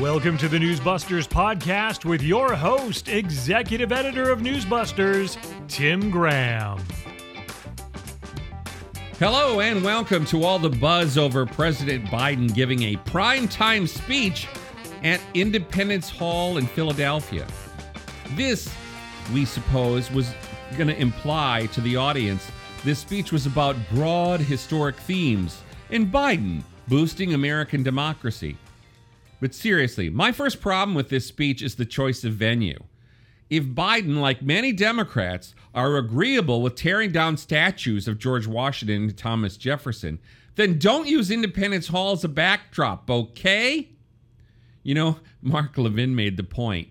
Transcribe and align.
Welcome 0.00 0.38
to 0.38 0.48
the 0.48 0.58
Newsbusters 0.58 1.28
podcast 1.28 2.04
with 2.04 2.22
your 2.22 2.54
host, 2.54 3.08
executive 3.08 3.92
editor 3.92 4.30
of 4.30 4.40
Newsbusters, 4.40 5.36
Tim 5.68 6.10
Graham. 6.10 6.82
Hello, 9.18 9.60
and 9.60 9.84
welcome 9.84 10.24
to 10.26 10.44
all 10.44 10.58
the 10.58 10.70
buzz 10.70 11.18
over 11.18 11.44
President 11.44 12.06
Biden 12.06 12.54
giving 12.54 12.82
a 12.82 12.96
primetime 12.96 13.88
speech 13.88 14.48
at 15.02 15.20
Independence 15.34 16.08
Hall 16.08 16.56
in 16.56 16.66
Philadelphia. 16.66 17.46
This, 18.36 18.72
we 19.34 19.44
suppose, 19.44 20.10
was 20.10 20.32
going 20.76 20.88
to 20.88 20.98
imply 20.98 21.68
to 21.72 21.80
the 21.80 21.96
audience 21.96 22.50
this 22.82 22.98
speech 22.98 23.30
was 23.30 23.44
about 23.44 23.76
broad 23.90 24.40
historic 24.40 24.96
themes 24.96 25.60
and 25.90 26.10
Biden 26.10 26.62
boosting 26.88 27.34
American 27.34 27.82
democracy. 27.82 28.56
But 29.40 29.54
seriously, 29.54 30.10
my 30.10 30.32
first 30.32 30.60
problem 30.60 30.94
with 30.94 31.08
this 31.08 31.26
speech 31.26 31.62
is 31.62 31.74
the 31.74 31.86
choice 31.86 32.24
of 32.24 32.34
venue. 32.34 32.78
If 33.48 33.64
Biden, 33.64 34.20
like 34.20 34.42
many 34.42 34.70
Democrats, 34.72 35.54
are 35.74 35.96
agreeable 35.96 36.62
with 36.62 36.76
tearing 36.76 37.10
down 37.10 37.36
statues 37.36 38.06
of 38.06 38.18
George 38.18 38.46
Washington 38.46 39.04
and 39.04 39.16
Thomas 39.16 39.56
Jefferson, 39.56 40.20
then 40.54 40.78
don't 40.78 41.08
use 41.08 41.30
Independence 41.30 41.88
Hall 41.88 42.12
as 42.12 42.22
a 42.22 42.28
backdrop, 42.28 43.10
okay? 43.10 43.88
You 44.82 44.94
know, 44.94 45.18
Mark 45.42 45.76
Levin 45.76 46.14
made 46.14 46.36
the 46.36 46.44
point 46.44 46.88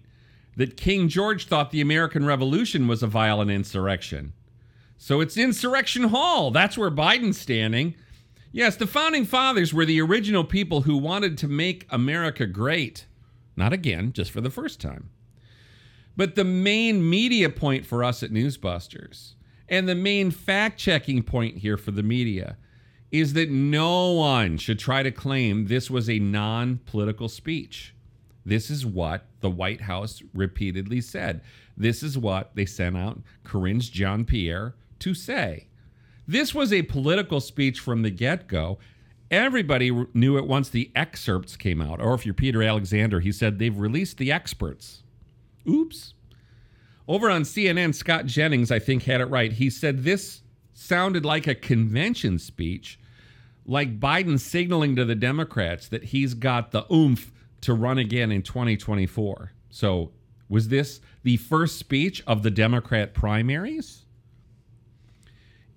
that 0.57 0.75
King 0.75 1.07
George 1.07 1.45
thought 1.47 1.71
the 1.71 1.79
American 1.79 2.25
Revolution 2.25 2.87
was 2.87 3.01
a 3.01 3.07
violent 3.07 3.51
insurrection. 3.51 4.33
So 4.97 5.21
it's 5.21 5.37
Insurrection 5.37 6.03
Hall. 6.05 6.51
That's 6.51 6.77
where 6.77 6.91
Biden's 6.91 7.39
standing. 7.39 7.95
Yes, 8.51 8.75
the 8.75 8.87
founding 8.87 9.25
fathers 9.25 9.73
were 9.73 9.85
the 9.85 10.01
original 10.01 10.43
people 10.43 10.81
who 10.81 10.97
wanted 10.97 11.37
to 11.39 11.47
make 11.47 11.85
America 11.89 12.47
great. 12.47 13.05
Not 13.55 13.73
again, 13.73 14.11
just 14.11 14.31
for 14.31 14.41
the 14.41 14.49
first 14.49 14.81
time. 14.81 15.11
But 16.17 16.35
the 16.35 16.43
main 16.43 17.07
media 17.07 17.49
point 17.49 17.85
for 17.85 18.03
us 18.03 18.23
at 18.23 18.31
Newsbusters, 18.31 19.35
and 19.69 19.87
the 19.87 19.95
main 19.95 20.31
fact 20.31 20.79
checking 20.79 21.21
point 21.21 21.59
here 21.59 21.77
for 21.77 21.91
the 21.91 22.03
media, 22.03 22.57
is 23.11 23.33
that 23.33 23.49
no 23.49 24.11
one 24.11 24.57
should 24.57 24.79
try 24.79 25.03
to 25.03 25.11
claim 25.11 25.67
this 25.67 25.89
was 25.89 26.09
a 26.09 26.19
non 26.19 26.79
political 26.85 27.29
speech. 27.29 27.95
This 28.45 28.69
is 28.69 28.85
what 28.85 29.25
the 29.41 29.49
White 29.49 29.81
House 29.81 30.23
repeatedly 30.33 31.01
said. 31.01 31.41
This 31.77 32.03
is 32.03 32.17
what 32.17 32.55
they 32.55 32.65
sent 32.65 32.97
out 32.97 33.21
Karine 33.45 33.79
Jean 33.79 34.25
Pierre 34.25 34.75
to 34.99 35.13
say. 35.13 35.68
This 36.29 36.53
was 36.53 36.71
a 36.71 36.83
political 36.83 37.39
speech 37.39 37.79
from 37.79 38.03
the 38.03 38.11
get 38.11 38.47
go. 38.47 38.77
Everybody 39.31 39.89
knew 40.13 40.37
it 40.37 40.45
once 40.45 40.69
the 40.69 40.91
excerpts 40.95 41.57
came 41.57 41.81
out. 41.81 41.99
Or 41.99 42.13
if 42.13 42.23
you're 42.23 42.35
Peter 42.35 42.61
Alexander, 42.61 43.19
he 43.19 43.31
said 43.31 43.57
they've 43.57 43.75
released 43.75 44.19
the 44.19 44.31
experts. 44.31 45.01
Oops. 45.67 46.13
Over 47.07 47.31
on 47.31 47.41
CNN, 47.41 47.95
Scott 47.95 48.27
Jennings, 48.27 48.69
I 48.69 48.77
think, 48.77 49.05
had 49.05 49.21
it 49.21 49.25
right. 49.25 49.51
He 49.51 49.71
said 49.71 50.03
this 50.03 50.43
sounded 50.71 51.25
like 51.25 51.47
a 51.47 51.55
convention 51.55 52.37
speech, 52.37 52.99
like 53.65 53.99
Biden 53.99 54.39
signaling 54.39 54.95
to 54.97 55.05
the 55.05 55.15
Democrats 55.15 55.87
that 55.87 56.03
he's 56.03 56.35
got 56.35 56.69
the 56.69 56.85
oomph 56.93 57.31
to 57.61 57.73
run 57.73 57.97
again 57.97 58.31
in 58.31 58.43
2024. 58.43 59.53
So, 59.71 60.11
was 60.47 60.67
this 60.67 61.01
the 61.23 61.37
first 61.37 61.79
speech 61.79 62.23
of 62.27 62.43
the 62.43 62.51
Democrat 62.51 63.15
primaries? 63.15 64.05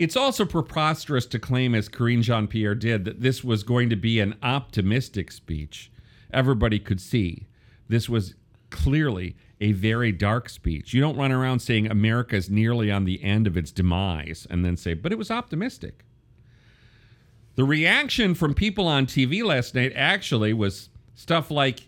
It's 0.03 0.17
also 0.17 0.45
preposterous 0.45 1.27
to 1.27 1.39
claim, 1.39 1.77
as 1.77 1.89
Karine 1.89 2.23
Jean 2.23 2.49
Pierre 2.49 2.75
did, 2.75 3.05
that 3.05 3.21
this 3.21 3.45
was 3.45 3.63
going 3.63 3.89
to 3.89 3.95
be 3.95 4.19
an 4.19 4.35
optimistic 4.43 5.31
speech. 5.31 5.93
Everybody 6.33 6.81
could 6.81 7.01
see 7.01 7.47
this 7.89 8.09
was 8.09 8.35
clearly 8.71 9.37
a 9.61 9.71
very 9.71 10.11
dark 10.11 10.49
speech. 10.49 10.93
You 10.93 11.01
don't 11.01 11.17
run 11.17 11.31
around 11.31 11.61
saying 11.61 11.89
America 11.89 12.35
is 12.35 12.51
nearly 12.51 12.91
on 12.91 13.05
the 13.05 13.23
end 13.23 13.47
of 13.47 13.57
its 13.57 13.71
demise 13.71 14.45
and 14.51 14.65
then 14.65 14.77
say, 14.77 14.95
but 14.95 15.13
it 15.13 15.19
was 15.19 15.31
optimistic. 15.31 16.05
The 17.55 17.63
reaction 17.63 18.35
from 18.35 18.55
people 18.55 18.89
on 18.89 19.07
TV 19.07 19.45
last 19.45 19.73
night 19.77 19.93
actually 19.95 20.53
was 20.53 20.89
stuff 21.15 21.49
like 21.49 21.87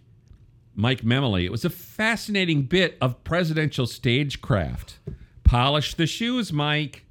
Mike 0.77 1.03
Memoli. 1.03 1.47
It 1.47 1.51
was 1.51 1.65
a 1.65 1.71
fascinating 1.71 2.63
bit 2.63 2.97
of 3.01 3.25
presidential 3.25 3.89
stagecraft. 3.89 5.01
Polish 5.43 5.95
the 5.95 6.07
shoes, 6.07 6.53
Mike. 6.53 7.05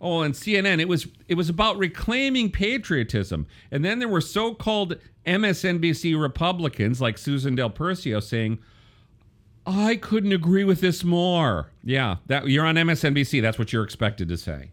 Oh, 0.00 0.20
and 0.20 0.34
CNN, 0.34 0.80
it 0.80 0.88
was 0.88 1.06
it 1.26 1.34
was 1.34 1.48
about 1.48 1.78
reclaiming 1.78 2.50
patriotism. 2.50 3.46
And 3.70 3.84
then 3.84 3.98
there 3.98 4.08
were 4.08 4.20
so-called 4.20 4.96
MSNBC 5.26 6.20
Republicans 6.20 7.00
like 7.00 7.18
Susan 7.18 7.54
Del 7.54 7.70
Percio 7.70 8.22
saying, 8.22 8.58
I 9.66 9.96
couldn't 9.96 10.32
agree 10.32 10.64
with 10.64 10.80
this 10.80 11.02
more. 11.02 11.72
Yeah, 11.82 12.16
that 12.26 12.48
you're 12.48 12.66
on 12.66 12.76
MSNBC, 12.76 13.42
that's 13.42 13.58
what 13.58 13.72
you're 13.72 13.84
expected 13.84 14.28
to 14.28 14.36
say. 14.36 14.70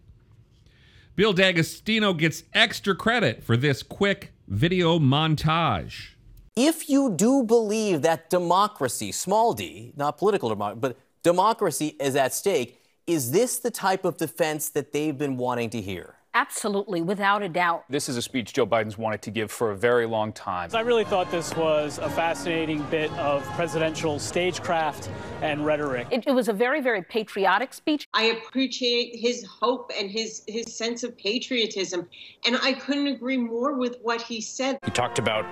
Bill 1.15 1.33
D'Agostino 1.33 2.13
gets 2.13 2.43
extra 2.53 2.95
credit 2.95 3.43
for 3.43 3.55
this 3.55 3.83
quick 3.83 4.33
video 4.47 4.99
montage. 4.99 6.09
If 6.55 6.89
you 6.89 7.11
do 7.11 7.43
believe 7.43 8.03
that 8.03 8.29
democracy, 8.29 9.11
small 9.11 9.53
d, 9.53 9.93
not 9.95 10.17
political 10.17 10.49
democracy, 10.49 10.79
but 10.79 10.97
democracy 11.23 11.95
is 11.99 12.15
at 12.15 12.33
stake, 12.33 12.82
is 13.07 13.31
this 13.31 13.59
the 13.59 13.71
type 13.71 14.05
of 14.05 14.17
defense 14.17 14.69
that 14.69 14.91
they've 14.91 15.17
been 15.17 15.37
wanting 15.37 15.69
to 15.71 15.81
hear? 15.81 16.15
Absolutely, 16.35 17.03
without 17.03 17.43
a 17.43 17.49
doubt. 17.49 17.83
This 17.89 18.09
is 18.09 18.17
a 18.17 18.21
speech 18.21 18.53
Joe 18.53 18.65
Biden's 18.65 18.97
wanted 18.97 19.21
to 19.21 19.29
give 19.29 19.51
for 19.51 19.69
a 19.69 19.75
very 19.75 20.07
long 20.07 20.33
time. 20.33 20.71
I 20.73 20.79
really 20.79 21.03
thought 21.03 21.29
this 21.29 21.55
was 21.55 21.99
a 21.99 22.09
fascinating 22.09 22.81
bit 22.89 23.11
of 23.13 23.43
presidential 23.51 24.17
stagecraft 24.17 25.11
and 25.43 25.63
rhetoric. 25.63 26.07
It, 26.09 26.23
it, 26.25 26.31
was 26.31 26.47
a 26.47 26.53
very, 26.53 26.81
very 26.81 27.03
patriotic 27.03 27.71
speech. 27.71 28.07
I 28.15 28.23
appreciate 28.23 29.15
his 29.15 29.45
hope 29.45 29.91
and 29.95 30.09
his, 30.09 30.43
his 30.47 30.75
sense 30.75 31.03
of 31.03 31.15
patriotism, 31.17 32.09
and 32.47 32.57
I 32.63 32.73
couldn't 32.73 33.07
agree 33.07 33.37
more 33.37 33.77
with 33.77 33.97
what 34.01 34.19
he 34.19 34.41
said. 34.41 34.79
He 34.83 34.91
talked 34.91 35.19
about 35.19 35.45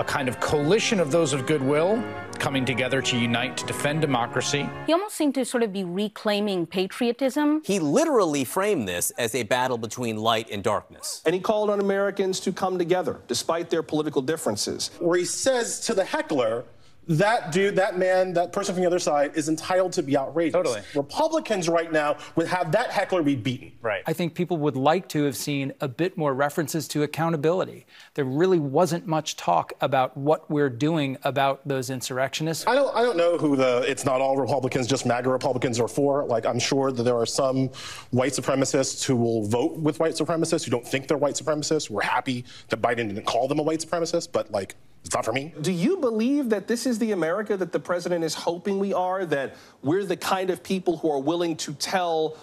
a 0.00 0.04
kind 0.04 0.30
of 0.30 0.40
coalition 0.40 0.98
of 0.98 1.10
those 1.10 1.34
of 1.34 1.46
goodwill 1.46 2.02
coming 2.38 2.64
together 2.64 3.02
to 3.02 3.18
unite 3.18 3.54
to 3.54 3.66
defend 3.66 4.00
democracy. 4.00 4.66
He 4.86 4.94
almost 4.94 5.14
seemed 5.14 5.34
to 5.34 5.44
sort 5.44 5.62
of 5.62 5.74
be 5.74 5.84
reclaiming 5.84 6.66
patriotism. 6.66 7.60
He 7.66 7.78
literally 7.78 8.44
framed 8.44 8.88
this 8.88 9.10
as 9.18 9.34
a 9.34 9.42
battle 9.42 9.76
between 9.76 10.16
light 10.16 10.48
and 10.50 10.64
darkness. 10.64 11.20
And 11.26 11.34
he 11.34 11.40
called 11.40 11.68
on 11.68 11.80
Americans 11.80 12.40
to 12.40 12.50
come 12.50 12.78
together 12.78 13.20
despite 13.28 13.68
their 13.68 13.82
political 13.82 14.22
differences. 14.22 14.90
Where 15.00 15.18
he 15.18 15.26
says 15.26 15.80
to 15.80 15.92
the 15.92 16.04
heckler, 16.04 16.64
that 17.08 17.50
dude, 17.50 17.76
that 17.76 17.98
man, 17.98 18.32
that 18.34 18.52
person 18.52 18.74
from 18.74 18.82
the 18.82 18.86
other 18.86 18.98
side 18.98 19.32
is 19.36 19.48
entitled 19.48 19.92
to 19.94 20.02
be 20.02 20.16
outraged. 20.16 20.54
Totally. 20.54 20.80
Republicans 20.94 21.68
right 21.68 21.90
now 21.90 22.16
would 22.36 22.46
have 22.46 22.70
that 22.72 22.90
heckler 22.90 23.22
be 23.22 23.34
beaten. 23.34 23.72
Right. 23.82 24.02
I 24.06 24.12
think 24.12 24.34
people 24.34 24.58
would 24.58 24.76
like 24.76 25.08
to 25.08 25.24
have 25.24 25.36
seen 25.36 25.72
a 25.80 25.88
bit 25.88 26.16
more 26.16 26.34
references 26.34 26.86
to 26.88 27.02
accountability. 27.02 27.86
There 28.14 28.24
really 28.24 28.58
wasn't 28.58 29.06
much 29.06 29.36
talk 29.36 29.72
about 29.80 30.16
what 30.16 30.48
we're 30.50 30.70
doing 30.70 31.16
about 31.24 31.66
those 31.66 31.90
insurrectionists. 31.90 32.66
I 32.66 32.74
don't 32.74 32.94
I 32.94 33.02
don't 33.02 33.16
know 33.16 33.38
who 33.38 33.56
the 33.56 33.84
it's 33.88 34.04
not 34.04 34.20
all 34.20 34.36
Republicans, 34.36 34.86
just 34.86 35.04
MAGA 35.04 35.30
Republicans 35.30 35.80
are 35.80 35.88
for. 35.88 36.24
Like 36.26 36.46
I'm 36.46 36.60
sure 36.60 36.92
that 36.92 37.02
there 37.02 37.16
are 37.16 37.26
some 37.26 37.70
white 38.10 38.32
supremacists 38.32 39.04
who 39.04 39.16
will 39.16 39.44
vote 39.46 39.78
with 39.78 39.98
white 39.98 40.14
supremacists 40.14 40.64
who 40.64 40.70
don't 40.70 40.86
think 40.86 41.08
they're 41.08 41.18
white 41.18 41.34
supremacists. 41.34 41.90
We're 41.90 42.02
happy 42.02 42.44
that 42.68 42.80
Biden 42.80 43.08
didn't 43.08 43.26
call 43.26 43.48
them 43.48 43.58
a 43.58 43.62
white 43.62 43.80
supremacist, 43.80 44.30
but 44.32 44.50
like 44.52 44.76
it's 45.04 45.14
not 45.14 45.24
for 45.24 45.32
me. 45.32 45.54
Do 45.60 45.72
you 45.72 45.96
believe 45.96 46.50
that 46.50 46.68
this 46.68 46.86
is 46.86 46.98
the 46.98 47.12
America 47.12 47.56
that 47.56 47.72
the 47.72 47.80
president 47.80 48.24
is 48.24 48.34
hoping 48.34 48.78
we 48.78 48.92
are? 48.92 49.24
That 49.24 49.56
we're 49.82 50.04
the 50.04 50.16
kind 50.16 50.50
of 50.50 50.62
people 50.62 50.98
who 50.98 51.10
are 51.10 51.18
willing 51.18 51.56
to 51.56 51.72
tell 51.74 52.36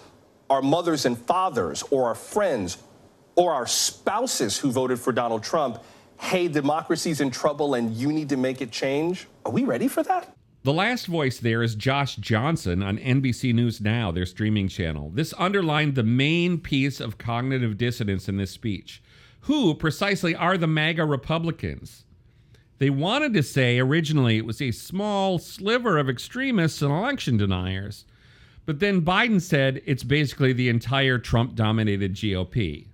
our 0.49 0.61
mothers 0.61 1.05
and 1.05 1.17
fathers 1.17 1.83
or 1.91 2.05
our 2.05 2.15
friends 2.15 2.77
or 3.35 3.53
our 3.53 3.67
spouses 3.67 4.57
who 4.57 4.71
voted 4.71 4.99
for 4.99 5.13
Donald 5.13 5.43
Trump, 5.43 5.83
hey, 6.19 6.47
democracy's 6.47 7.21
in 7.21 7.29
trouble 7.29 7.75
and 7.75 7.93
you 7.93 8.11
need 8.11 8.29
to 8.29 8.37
make 8.37 8.61
it 8.61 8.71
change? 8.71 9.27
Are 9.45 9.51
we 9.51 9.63
ready 9.63 9.87
for 9.87 10.01
that? 10.03 10.35
The 10.63 10.73
last 10.73 11.05
voice 11.05 11.39
there 11.39 11.61
is 11.63 11.75
Josh 11.75 12.15
Johnson 12.17 12.81
on 12.81 12.97
NBC 12.97 13.53
News 13.53 13.79
Now, 13.79 14.11
their 14.11 14.25
streaming 14.25 14.67
channel. 14.67 15.11
This 15.13 15.33
underlined 15.37 15.95
the 15.95 16.03
main 16.03 16.57
piece 16.57 16.99
of 16.99 17.17
cognitive 17.17 17.77
dissonance 17.77 18.27
in 18.27 18.37
this 18.37 18.51
speech. 18.51 19.01
Who 19.41 19.75
precisely 19.75 20.35
are 20.35 20.57
the 20.57 20.67
MAGA 20.67 21.05
Republicans? 21.05 22.03
They 22.79 22.89
wanted 22.89 23.33
to 23.33 23.43
say 23.43 23.79
originally 23.79 24.37
it 24.37 24.45
was 24.45 24.61
a 24.61 24.71
small 24.71 25.39
sliver 25.39 25.97
of 25.97 26.09
extremists 26.09 26.81
and 26.81 26.91
election 26.91 27.37
deniers. 27.37 28.05
But 28.65 28.79
then 28.79 29.01
Biden 29.01 29.41
said 29.41 29.81
it's 29.85 30.03
basically 30.03 30.53
the 30.53 30.69
entire 30.69 31.17
Trump 31.17 31.55
dominated 31.55 32.13
GOP. 32.13 32.87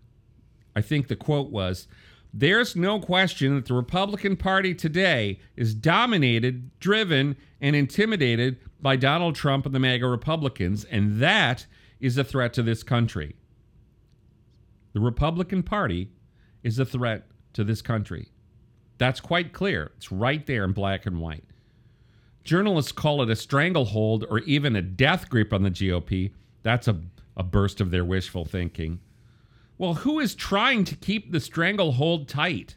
I 0.76 0.82
think 0.82 1.08
the 1.08 1.16
quote 1.16 1.50
was 1.50 1.88
There's 2.34 2.76
no 2.76 3.00
question 3.00 3.56
that 3.56 3.66
the 3.66 3.74
Republican 3.74 4.38
Party 4.38 4.74
today 4.74 5.40
is 5.56 5.74
dominated, 5.74 6.70
driven, 6.80 7.36
and 7.60 7.76
intimidated 7.76 8.58
by 8.82 8.96
Donald 8.96 9.36
Trump 9.36 9.66
and 9.66 9.74
the 9.74 9.80
MAGA 9.80 10.08
Republicans, 10.08 10.86
and 10.86 11.20
that 11.20 11.66
is 12.00 12.18
a 12.18 12.24
threat 12.24 12.54
to 12.54 12.62
this 12.62 12.84
country. 12.84 13.36
The 14.94 15.00
Republican 15.00 15.64
Party 15.64 16.12
is 16.62 16.78
a 16.78 16.86
threat 16.86 17.26
to 17.54 17.64
this 17.64 17.82
country. 17.82 18.33
That's 18.98 19.20
quite 19.20 19.54
clear. 19.54 19.92
It's 19.98 20.12
right 20.12 20.46
there 20.46 20.64
in 20.64 20.72
black 20.72 21.06
and 21.06 21.20
white. 21.20 21.44
Journalists 22.44 22.92
call 22.92 23.22
it 23.22 23.30
a 23.30 23.36
stranglehold 23.36 24.26
or 24.30 24.40
even 24.40 24.76
a 24.76 24.82
death 24.82 25.30
grip 25.30 25.54
on 25.54 25.64
the 25.64 25.72
GOP. 25.72 26.32
That's 26.62 26.88
a, 26.88 27.00
a 27.38 27.44
burst 27.44 27.82
of 27.82 27.92
their 27.92 28.06
wishful 28.06 28.46
thinking. 28.46 29.00
Well, 29.78 29.96
who 29.96 30.20
is 30.20 30.36
trying 30.36 30.84
to 30.86 30.96
keep 30.96 31.32
the 31.32 31.40
stranglehold 31.40 32.28
tight? 32.28 32.76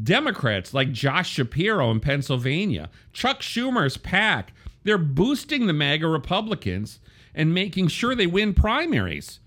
Democrats 0.00 0.72
like 0.72 0.92
Josh 0.92 1.30
Shapiro 1.30 1.90
in 1.90 2.00
Pennsylvania, 2.00 2.90
Chuck 3.12 3.40
Schumer's 3.40 3.96
PAC, 3.96 4.52
they're 4.84 4.98
boosting 4.98 5.66
the 5.66 5.72
MAGA 5.72 6.06
Republicans 6.06 6.98
and 7.34 7.54
making 7.54 7.88
sure 7.88 8.14
they 8.14 8.26
win 8.26 8.54
primaries. 8.54 9.40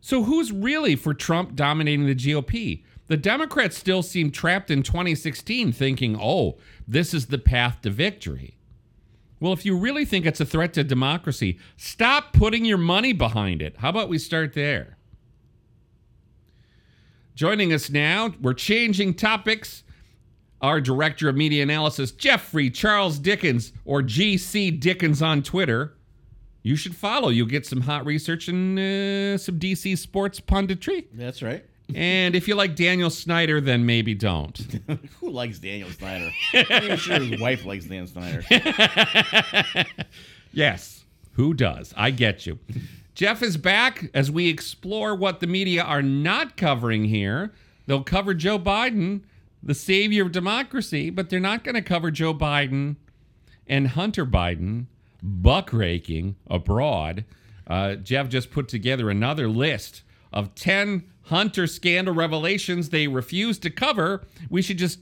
So, 0.00 0.24
who's 0.24 0.50
really 0.50 0.96
for 0.96 1.14
Trump 1.14 1.54
dominating 1.54 2.06
the 2.06 2.14
GOP? 2.14 2.82
The 3.10 3.16
Democrats 3.16 3.76
still 3.76 4.04
seem 4.04 4.30
trapped 4.30 4.70
in 4.70 4.84
2016, 4.84 5.72
thinking, 5.72 6.16
oh, 6.16 6.58
this 6.86 7.12
is 7.12 7.26
the 7.26 7.38
path 7.38 7.80
to 7.82 7.90
victory. 7.90 8.56
Well, 9.40 9.52
if 9.52 9.66
you 9.66 9.76
really 9.76 10.04
think 10.04 10.26
it's 10.26 10.40
a 10.40 10.44
threat 10.44 10.74
to 10.74 10.84
democracy, 10.84 11.58
stop 11.76 12.32
putting 12.32 12.64
your 12.64 12.78
money 12.78 13.12
behind 13.12 13.62
it. 13.62 13.78
How 13.78 13.88
about 13.88 14.08
we 14.08 14.16
start 14.16 14.52
there? 14.52 14.96
Joining 17.34 17.72
us 17.72 17.90
now, 17.90 18.32
we're 18.40 18.54
changing 18.54 19.14
topics. 19.14 19.82
Our 20.60 20.80
director 20.80 21.28
of 21.28 21.34
media 21.34 21.64
analysis, 21.64 22.12
Jeffrey 22.12 22.70
Charles 22.70 23.18
Dickens, 23.18 23.72
or 23.84 24.02
GC 24.02 24.78
Dickens 24.78 25.20
on 25.20 25.42
Twitter. 25.42 25.96
You 26.62 26.76
should 26.76 26.94
follow. 26.94 27.30
You'll 27.30 27.48
get 27.48 27.66
some 27.66 27.80
hot 27.80 28.06
research 28.06 28.46
and 28.46 28.78
uh, 28.78 29.36
some 29.36 29.58
DC 29.58 29.98
sports 29.98 30.38
punditry. 30.38 31.06
That's 31.12 31.42
right. 31.42 31.64
And 31.94 32.34
if 32.34 32.48
you 32.48 32.54
like 32.54 32.76
Daniel 32.76 33.10
Snyder, 33.10 33.60
then 33.60 33.86
maybe 33.86 34.14
don't. 34.14 34.58
Who 35.20 35.30
likes 35.30 35.58
Daniel 35.58 35.90
Snyder? 35.90 36.30
I'm 36.70 36.96
sure 36.96 37.20
his 37.20 37.40
wife 37.40 37.64
likes 37.64 37.86
Dan 37.86 38.06
Snyder. 38.06 38.44
yes. 40.52 41.04
Who 41.32 41.54
does? 41.54 41.94
I 41.96 42.10
get 42.10 42.46
you. 42.46 42.58
Jeff 43.14 43.42
is 43.42 43.56
back 43.56 44.10
as 44.14 44.30
we 44.30 44.48
explore 44.48 45.14
what 45.14 45.40
the 45.40 45.46
media 45.46 45.82
are 45.82 46.02
not 46.02 46.56
covering 46.56 47.04
here. 47.04 47.52
They'll 47.86 48.02
cover 48.02 48.34
Joe 48.34 48.58
Biden, 48.58 49.22
the 49.62 49.74
savior 49.74 50.24
of 50.24 50.32
democracy, 50.32 51.10
but 51.10 51.30
they're 51.30 51.40
not 51.40 51.64
going 51.64 51.74
to 51.74 51.82
cover 51.82 52.10
Joe 52.10 52.34
Biden 52.34 52.96
and 53.66 53.88
Hunter 53.88 54.26
Biden 54.26 54.86
buck 55.22 55.72
raking 55.72 56.36
abroad. 56.48 57.24
Uh, 57.66 57.94
Jeff 57.94 58.28
just 58.28 58.50
put 58.50 58.68
together 58.68 59.10
another 59.10 59.48
list 59.48 60.02
of 60.32 60.54
10 60.54 61.04
Hunter 61.24 61.66
scandal 61.66 62.14
revelations 62.14 62.88
they 62.88 63.06
refuse 63.06 63.58
to 63.60 63.70
cover. 63.70 64.24
We 64.48 64.62
should 64.62 64.78
just 64.78 64.98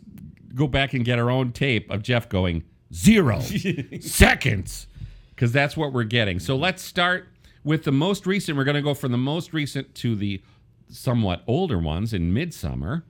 go 0.54 0.66
back 0.66 0.92
and 0.92 1.04
get 1.04 1.18
our 1.18 1.30
own 1.30 1.52
tape 1.52 1.90
of 1.90 2.02
Jeff 2.02 2.28
going 2.28 2.64
zero 2.92 3.40
seconds 4.00 4.86
because 5.30 5.52
that's 5.52 5.76
what 5.76 5.92
we're 5.92 6.04
getting. 6.04 6.38
So 6.38 6.56
let's 6.56 6.82
start 6.82 7.28
with 7.64 7.84
the 7.84 7.92
most 7.92 8.26
recent. 8.26 8.58
We're 8.58 8.64
going 8.64 8.74
to 8.74 8.82
go 8.82 8.94
from 8.94 9.12
the 9.12 9.18
most 9.18 9.52
recent 9.52 9.94
to 9.96 10.16
the 10.16 10.42
somewhat 10.90 11.42
older 11.46 11.78
ones 11.78 12.12
in 12.12 12.32
midsummer. 12.32 13.04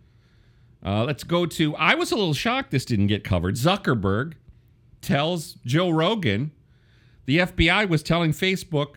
Uh, 0.85 1.05
let's 1.05 1.25
go 1.25 1.47
to. 1.47 1.75
I 1.77 1.95
was 1.95 2.13
a 2.13 2.17
little 2.17 2.35
shocked 2.35 2.71
this 2.71 2.85
didn't 2.85 3.09
get 3.09 3.25
covered. 3.25 3.57
Zuckerberg 3.57 4.35
tells 5.01 5.55
Joe 5.65 5.91
Rogan 5.91 6.53
the 7.25 7.39
FBI 7.39 7.89
was 7.89 8.03
telling 8.03 8.33
Facebook 8.33 8.95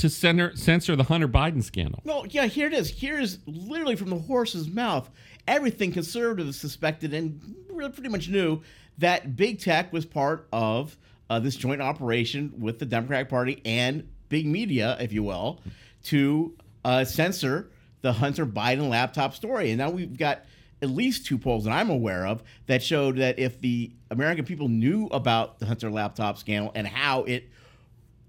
to 0.00 0.08
censor, 0.08 0.56
censor 0.56 0.96
the 0.96 1.02
Hunter 1.04 1.28
Biden 1.28 1.62
scandal. 1.62 2.00
No, 2.06 2.24
yeah, 2.24 2.46
here 2.46 2.66
it 2.66 2.72
is. 2.72 2.88
Here's 2.88 3.38
literally 3.46 3.96
from 3.96 4.08
the 4.08 4.18
horse's 4.18 4.68
mouth 4.68 5.10
everything 5.46 5.92
conservatives 5.92 6.58
suspected 6.58 7.12
and 7.12 7.40
pretty 7.68 8.08
much 8.08 8.28
knew 8.28 8.62
that 8.98 9.36
big 9.36 9.58
tech 9.58 9.92
was 9.92 10.06
part 10.06 10.46
of 10.52 10.96
uh, 11.28 11.38
this 11.38 11.56
joint 11.56 11.82
operation 11.82 12.52
with 12.58 12.78
the 12.78 12.86
Democratic 12.86 13.28
Party 13.28 13.60
and 13.64 14.08
big 14.28 14.46
media, 14.46 14.96
if 15.00 15.12
you 15.12 15.22
will, 15.22 15.60
to 16.04 16.56
uh, 16.84 17.04
censor 17.04 17.70
the 18.00 18.12
Hunter 18.12 18.46
Biden 18.46 18.88
laptop 18.88 19.34
story. 19.34 19.70
And 19.70 19.78
now 19.78 19.90
we've 19.90 20.16
got 20.16 20.44
at 20.80 20.88
least 20.88 21.26
two 21.26 21.36
polls 21.36 21.64
that 21.64 21.72
I'm 21.72 21.90
aware 21.90 22.26
of 22.26 22.42
that 22.66 22.82
showed 22.82 23.16
that 23.16 23.38
if 23.38 23.60
the 23.60 23.92
American 24.10 24.46
people 24.46 24.68
knew 24.68 25.06
about 25.06 25.58
the 25.58 25.66
Hunter 25.66 25.90
laptop 25.90 26.38
scandal 26.38 26.72
and 26.74 26.86
how 26.86 27.24
it 27.24 27.50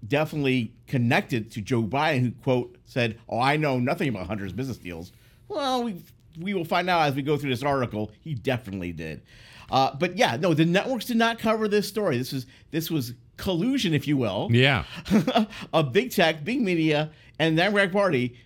definitely 0.06 0.72
connected 0.86 1.50
to 1.52 1.60
Joe 1.60 1.82
Biden, 1.82 2.20
who 2.20 2.30
quote 2.42 2.76
said, 2.84 3.18
"Oh, 3.28 3.40
I 3.40 3.56
know 3.56 3.78
nothing 3.78 4.08
about 4.08 4.26
Hunter's 4.26 4.52
business 4.52 4.78
deals." 4.78 5.12
Well, 5.48 5.84
we 5.84 6.02
we 6.40 6.54
will 6.54 6.64
find 6.64 6.88
out 6.88 7.02
as 7.02 7.14
we 7.14 7.22
go 7.22 7.36
through 7.36 7.50
this 7.50 7.62
article. 7.62 8.10
He 8.20 8.34
definitely 8.34 8.92
did. 8.92 9.22
Uh, 9.70 9.94
but 9.94 10.16
yeah, 10.16 10.36
no, 10.36 10.54
the 10.54 10.64
networks 10.64 11.06
did 11.06 11.16
not 11.16 11.38
cover 11.38 11.68
this 11.68 11.88
story. 11.88 12.18
This 12.18 12.32
was 12.32 12.46
this 12.70 12.90
was 12.90 13.14
collusion, 13.36 13.94
if 13.94 14.06
you 14.06 14.16
will. 14.16 14.48
Yeah, 14.50 14.84
of 15.72 15.92
big 15.92 16.10
tech, 16.10 16.44
big 16.44 16.60
media, 16.60 17.10
and 17.38 17.56
the 17.56 17.62
Democratic 17.62 17.92
Party 17.92 18.36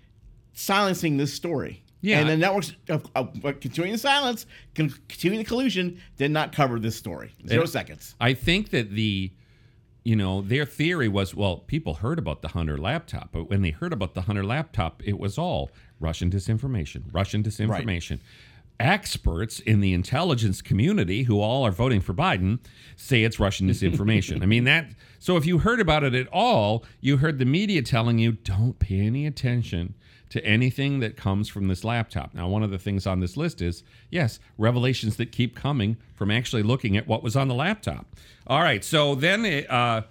silencing 0.53 1.17
this 1.17 1.33
story. 1.33 1.83
Yeah. 2.01 2.21
And 2.21 2.29
the 2.29 2.37
networks, 2.37 2.73
uh, 2.89 2.99
uh, 3.17 3.25
continuing 3.61 3.93
the 3.93 3.99
silence, 3.99 4.47
continuing 4.75 5.39
the 5.39 5.45
collusion, 5.45 6.01
did 6.17 6.31
not 6.31 6.53
cover 6.53 6.79
this 6.79 6.95
story. 6.95 7.35
Zero 7.49 7.63
And 7.63 7.71
seconds. 7.71 8.15
I 8.21 8.35
think 8.35 8.71
that 8.71 8.91
the, 8.91 9.33
you 10.07 10.15
know, 10.15 10.41
their 10.41 10.65
theory 10.65 11.09
was, 11.09 11.35
well, 11.35 11.57
people 11.57 11.95
heard 11.95 12.17
about 12.17 12.41
the 12.41 12.49
Hunter 12.49 12.79
laptop, 12.79 13.31
but 13.33 13.51
when 13.51 13.63
they 13.63 13.71
heard 13.71 13.93
about 13.93 14.15
the 14.15 14.21
Hunter 14.21 14.45
laptop, 14.45 15.03
it 15.05 15.19
was 15.19 15.37
all 15.37 15.73
Russian 15.99 16.31
disinformation, 16.31 17.03
Russian 17.13 17.43
disinformation. 17.43 18.21
Experts 18.79 19.59
in 19.59 19.81
the 19.81 19.93
intelligence 19.93 20.63
community, 20.63 21.25
who 21.25 21.41
all 21.41 21.67
are 21.67 21.73
voting 21.73 22.01
for 22.01 22.15
Biden, 22.15 22.61
say 22.95 23.25
it's 23.25 23.41
Russian 23.41 23.69
disinformation. 23.69 24.43
I 24.45 24.47
mean 24.47 24.63
that. 24.63 24.91
So 25.19 25.37
if 25.37 25.45
you 25.45 25.59
heard 25.59 25.81
about 25.81 26.05
it 26.05 26.15
at 26.15 26.29
all, 26.29 26.85
you 27.01 27.17
heard 27.17 27.41
the 27.41 27.45
media 27.45 27.83
telling 27.83 28.21
you, 28.21 28.31
don't 28.31 28.79
pay 28.79 29.01
any 29.01 29.27
attention 29.27 29.95
to 30.29 30.45
anything 30.45 31.01
that 31.01 31.17
comes 31.17 31.49
from 31.49 31.67
this 31.67 31.83
laptop. 31.83 32.33
Now, 32.33 32.47
one 32.47 32.63
of 32.63 32.71
the 32.71 32.79
things 32.79 33.09
on 33.09 33.19
this 33.19 33.37
list 33.37 33.61
is 33.61 33.83
yes, 34.11 34.39
revelations 34.57 35.17
that 35.17 35.33
keep 35.33 35.57
coming 35.57 35.97
from 36.15 36.31
actually 36.31 36.63
looking 36.63 36.97
at 36.97 37.09
what 37.09 37.25
was 37.25 37.35
on 37.35 37.49
the 37.49 37.55
laptop. 37.55 38.07
All 38.47 38.61
right, 38.61 38.85
so 38.85 39.17
then 39.17 39.45
uh, 39.69 40.03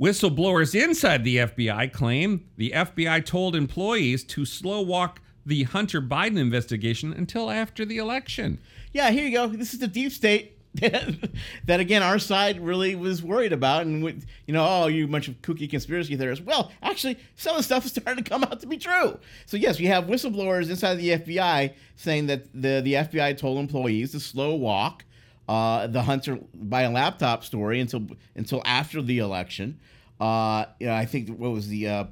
whistleblowers 0.00 0.80
inside 0.80 1.24
the 1.24 1.38
FBI 1.38 1.92
claim 1.92 2.48
the 2.56 2.70
FBI 2.70 3.24
told 3.24 3.56
employees 3.56 4.22
to 4.24 4.44
slow 4.44 4.80
walk 4.80 5.20
the 5.44 5.64
Hunter 5.64 6.00
Biden 6.00 6.38
investigation 6.38 7.12
until 7.12 7.50
after 7.50 7.84
the 7.84 7.98
election. 7.98 8.60
Yeah, 8.92 9.10
here 9.10 9.26
you 9.26 9.32
go. 9.32 9.48
This 9.48 9.74
is 9.74 9.80
the 9.80 9.88
deep 9.88 10.12
state 10.12 10.52
that 10.74 11.80
again 11.80 12.02
our 12.02 12.18
side 12.18 12.60
really 12.60 12.94
was 12.94 13.22
worried 13.22 13.52
about, 13.52 13.86
and 13.86 14.02
with, 14.02 14.24
you 14.46 14.54
know, 14.54 14.64
oh, 14.64 14.86
you 14.86 15.06
bunch 15.08 15.28
of 15.28 15.40
kooky 15.42 15.68
conspiracy 15.68 16.16
theorists. 16.16 16.44
Well, 16.44 16.72
actually, 16.82 17.18
some 17.36 17.52
of 17.52 17.58
the 17.58 17.62
stuff 17.64 17.84
is 17.84 17.92
starting 17.96 18.22
to 18.22 18.28
come 18.28 18.44
out 18.44 18.60
to 18.60 18.66
be 18.66 18.76
true. 18.76 19.18
So 19.46 19.56
yes, 19.56 19.80
we 19.80 19.86
have 19.86 20.04
whistleblowers 20.04 20.70
inside 20.70 20.94
the 20.96 21.10
FBI 21.10 21.74
saying 21.96 22.26
that 22.26 22.52
the 22.52 22.80
the 22.82 22.94
FBI 22.94 23.36
told 23.36 23.58
employees 23.58 24.12
to 24.12 24.20
slow 24.20 24.54
walk 24.54 25.04
uh, 25.48 25.86
the 25.86 26.02
Hunter 26.02 26.38
Biden 26.56 26.92
laptop 26.92 27.44
story 27.44 27.80
until 27.80 28.06
until 28.34 28.62
after 28.64 29.02
the 29.02 29.18
election. 29.18 29.78
Uh, 30.20 30.66
you 30.78 30.86
know, 30.86 30.94
I 30.94 31.04
think 31.06 31.28
what 31.28 31.50
was 31.50 31.68
the 31.68 31.88
uh, 31.88 32.04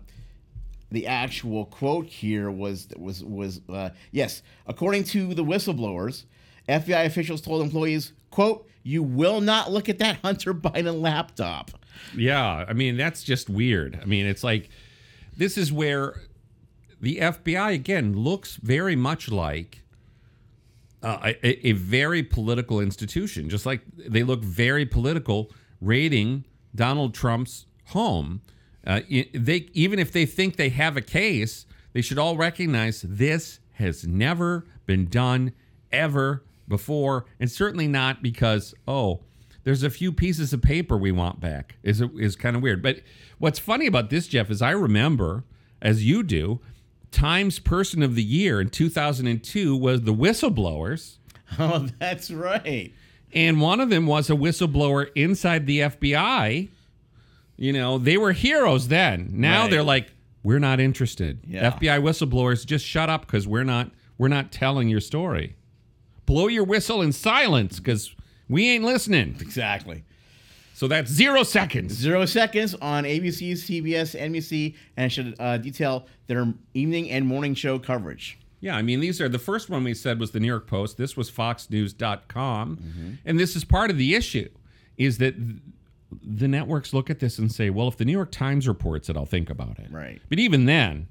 the 0.91 1.07
actual 1.07 1.67
quote 1.67 2.07
here 2.07 2.51
was 2.51 2.89
was 2.97 3.25
was 3.25 3.61
uh, 3.69 3.91
yes, 4.11 4.43
according 4.67 5.05
to 5.05 5.35
the 5.35 5.45
whistleblowers, 5.45 6.25
FBI 6.69 7.07
officials 7.07 7.41
told 7.41 7.63
employees, 7.63 8.13
"quote 8.31 8.69
You 8.83 9.03
will 9.03 9.41
not 9.41 9.73
look 9.73 9.89
at 9.89 9.99
that 9.99 10.17
Hunter 10.23 10.53
Biden 10.53 11.01
laptop." 11.01 11.71
Yeah, 12.17 12.65
I 12.69 12.73
mean 12.73 12.97
that's 12.97 13.23
just 13.23 13.49
weird. 13.49 13.99
I 14.01 14.05
mean, 14.05 14.27
it's 14.27 14.45
like 14.45 14.69
this 15.37 15.57
is 15.57 15.73
where 15.73 16.21
the 17.01 17.19
FBI 17.19 17.73
again 17.75 18.15
looks 18.15 18.57
very 18.57 18.97
much 18.97 19.31
like 19.31 19.82
uh, 21.03 21.33
a, 21.43 21.69
a 21.69 21.73
very 21.73 22.23
political 22.23 22.81
institution, 22.81 23.49
just 23.49 23.67
like 23.67 23.83
they 23.97 24.23
look 24.23 24.43
very 24.43 24.87
political 24.87 25.51
raiding 25.81 26.45
Donald 26.75 27.15
Trump's 27.15 27.67
home. 27.87 28.41
Uh, 28.87 29.01
they 29.35 29.69
even 29.73 29.99
if 29.99 30.13
they 30.13 30.27
think 30.27 30.57
they 30.57 30.71
have 30.71 30.97
a 30.97 31.03
case, 31.03 31.67
they 31.93 32.03
should 32.03 32.19
all 32.19 32.37
recognize 32.37 33.03
this 33.03 33.61
has 33.73 34.07
never 34.07 34.65
been 34.87 35.07
done 35.07 35.53
ever 35.93 36.43
before, 36.69 37.27
and 37.39 37.51
certainly 37.51 37.89
not 37.89 38.23
because 38.23 38.75
oh, 38.89 39.21
there's 39.65 39.83
a 39.83 39.91
few 39.91 40.13
pieces 40.13 40.53
of 40.53 40.63
paper 40.63 40.97
we 40.97 41.13
want 41.13 41.41
back. 41.41 41.77
Is 41.83 42.03
is 42.19 42.37
kind 42.37 42.57
of 42.57 42.63
weird. 42.63 42.83
But 42.83 43.01
what's 43.39 43.59
funny 43.59 43.87
about 43.87 44.11
this, 44.11 44.27
Jeff, 44.27 44.51
is 44.51 44.63
I 44.63 44.71
remember, 44.71 45.45
as 45.81 46.05
you 46.05 46.23
do, 46.23 46.61
Times 47.13 47.59
Person 47.59 48.03
of 48.03 48.15
the 48.17 48.23
Year 48.23 48.61
in 48.61 48.69
2002 48.71 49.77
was 49.77 50.03
the 50.03 50.15
whistleblowers. 50.15 51.17
Oh, 51.59 51.87
that's 51.99 52.31
right. 52.31 52.95
And 53.35 53.61
one 53.61 53.79
of 53.81 53.91
them 53.91 54.07
was 54.07 54.31
a 54.31 54.33
whistleblower 54.33 55.11
inside 55.15 55.67
the 55.67 55.81
FBI. 55.81 56.71
You 57.59 57.73
know, 57.75 57.99
they 57.99 58.17
were 58.17 58.33
heroes 58.33 58.89
then. 58.89 59.29
Now 59.35 59.63
Right. 59.63 59.71
they're 59.71 59.83
like, 59.83 60.09
we're 60.43 60.59
not 60.59 60.81
interested. 60.81 61.41
Yeah. 61.47 61.71
FBI 61.73 62.01
whistleblowers, 62.01 62.65
just 62.65 62.87
shut 62.87 63.11
up 63.11 63.27
because 63.27 63.47
we're 63.47 63.65
not 63.65 63.91
we're 64.17 64.29
not 64.29 64.51
telling 64.51 64.89
your 64.89 65.01
story. 65.01 65.55
blow 66.25 66.49
your 66.49 66.65
whistle 66.65 67.03
in 67.03 67.13
silence 67.13 67.79
because 67.81 68.15
we 68.49 68.71
ain't 68.71 68.85
listening. 68.85 69.37
Exactly. 69.41 70.05
So 70.83 70.89
that's 70.89 71.13
zero 71.13 71.45
seconds. 71.45 71.93
Zero 71.93 72.27
seconds 72.27 72.75
on 72.75 73.05
ABC, 73.05 73.53
CBS, 73.53 74.21
NBC, 74.21 74.75
and 74.97 75.13
should 75.13 75.37
uh, 75.39 75.57
detail 75.57 76.09
their 76.27 76.53
evening 76.75 77.09
and 77.09 77.25
morning 77.25 77.55
show 77.55 77.79
coverage. 77.79 78.37
Yeah, 78.59 78.75
I 78.75 78.83
mean, 78.83 78.99
these 78.99 79.21
are 79.21 79.29
the 79.29 79.39
first 79.39 79.71
one 79.71 79.85
we 79.85 79.95
said 79.95 80.19
was 80.19 80.33
the 80.33 80.41
New 80.41 80.49
York 80.49 80.67
Post. 80.67 80.97
This 80.97 81.17
was 81.17 81.31
FoxNews.com. 81.31 83.19
And 83.25 83.39
this 83.39 83.55
is 83.55 83.63
part 83.63 83.93
of 83.93 83.97
the 83.97 84.17
issue 84.17 84.49
is 84.97 85.19
that 85.19 85.37
th- 85.37 85.61
the 86.21 86.49
networks 86.49 86.93
look 86.93 87.11
at 87.11 87.21
this 87.21 87.39
and 87.39 87.53
say, 87.53 87.71
well, 87.71 87.87
if 87.87 87.97
the 87.97 88.05
New 88.05 88.11
York 88.11 88.33
Times 88.33 88.67
reports 88.67 89.09
it, 89.09 89.17
I'll 89.17 89.25
think 89.25 89.51
about 89.51 89.79
it. 89.79 89.87
Right. 89.89 90.21
But 90.29 90.41
even 90.41 90.65
then, 90.65 91.07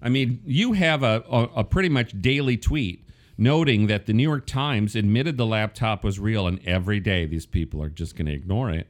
I 0.00 0.08
mean, 0.08 0.40
you 0.46 0.72
have 0.72 1.02
a, 1.02 1.22
a, 1.30 1.42
a 1.56 1.64
pretty 1.64 1.90
much 1.90 2.18
daily 2.22 2.56
tweet 2.56 3.06
noting 3.36 3.88
that 3.88 4.06
the 4.06 4.14
New 4.14 4.22
York 4.22 4.46
Times 4.46 4.96
admitted 4.96 5.36
the 5.36 5.44
laptop 5.44 6.02
was 6.02 6.18
real, 6.18 6.46
and 6.46 6.58
every 6.64 6.98
day 6.98 7.26
these 7.26 7.44
people 7.44 7.82
are 7.82 7.90
just 7.90 8.16
going 8.16 8.24
to 8.24 8.32
ignore 8.32 8.70
it. 8.70 8.86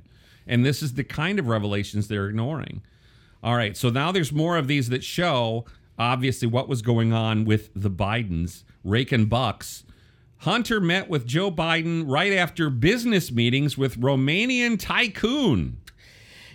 And 0.47 0.65
this 0.65 0.83
is 0.83 0.95
the 0.95 1.05
kind 1.05 1.39
of 1.39 1.47
revelations 1.47 2.09
they're 2.09 2.29
ignoring. 2.29 2.83
All 3.43 3.57
right, 3.57 3.77
so 3.77 3.91
now 3.91 4.13
there's 4.13 4.33
more 4.33 4.57
of 4.57 4.69
these 4.69 4.89
that 4.91 5.03
show 5.03 5.65
obviously 5.99 6.49
what 6.49 6.69
was 6.69 6.83
going 6.83 7.13
on 7.13 7.45
with 7.45 7.71
the 7.75 7.91
Bidens 7.91 8.65
raking 8.85 9.27
bucks. 9.27 9.85
Hunter 10.39 10.81
met 10.81 11.09
with 11.09 11.27
Joe 11.27 11.51
Biden 11.51 12.05
right 12.07 12.33
after 12.33 12.69
business 12.71 13.31
meetings 13.31 13.79
with 13.79 14.01
Romanian 14.01 14.79
tycoon. 14.79 15.79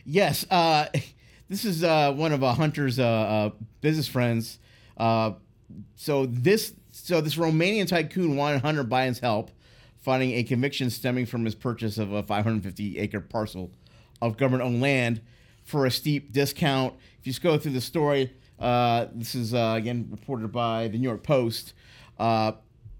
Yes, 0.05 0.45
uh, 0.51 0.87
this 1.49 1.63
is 1.63 1.83
uh, 1.83 2.11
one 2.13 2.33
of 2.33 2.43
uh, 2.43 2.53
Hunter's 2.53 2.99
uh, 2.99 3.05
uh, 3.05 3.49
business 3.79 4.07
friends. 4.07 4.59
Uh, 4.97 5.33
so 5.95 6.25
this, 6.25 6.73
so 6.91 7.21
this 7.21 7.35
Romanian 7.35 7.87
tycoon 7.87 8.35
wanted 8.35 8.61
Hunter 8.61 8.83
Biden's 8.83 9.19
help 9.19 9.51
finding 10.01 10.31
a 10.33 10.43
conviction 10.43 10.89
stemming 10.89 11.25
from 11.25 11.45
his 11.45 11.55
purchase 11.55 11.97
of 11.97 12.11
a 12.11 12.23
550 12.23 12.97
acre 12.97 13.21
parcel 13.21 13.71
of 14.21 14.37
government-owned 14.37 14.81
land 14.81 15.21
for 15.63 15.85
a 15.85 15.91
steep 15.91 16.31
discount. 16.31 16.93
If 17.19 17.27
you 17.27 17.33
just 17.33 17.43
go 17.43 17.57
through 17.57 17.73
the 17.73 17.81
story, 17.81 18.33
uh, 18.59 19.07
this 19.13 19.35
is 19.35 19.53
uh, 19.53 19.75
again 19.77 20.07
reported 20.09 20.51
by 20.51 20.87
the 20.87 20.97
New 20.97 21.03
York 21.03 21.23
Post 21.23 21.73
uh, 22.19 22.53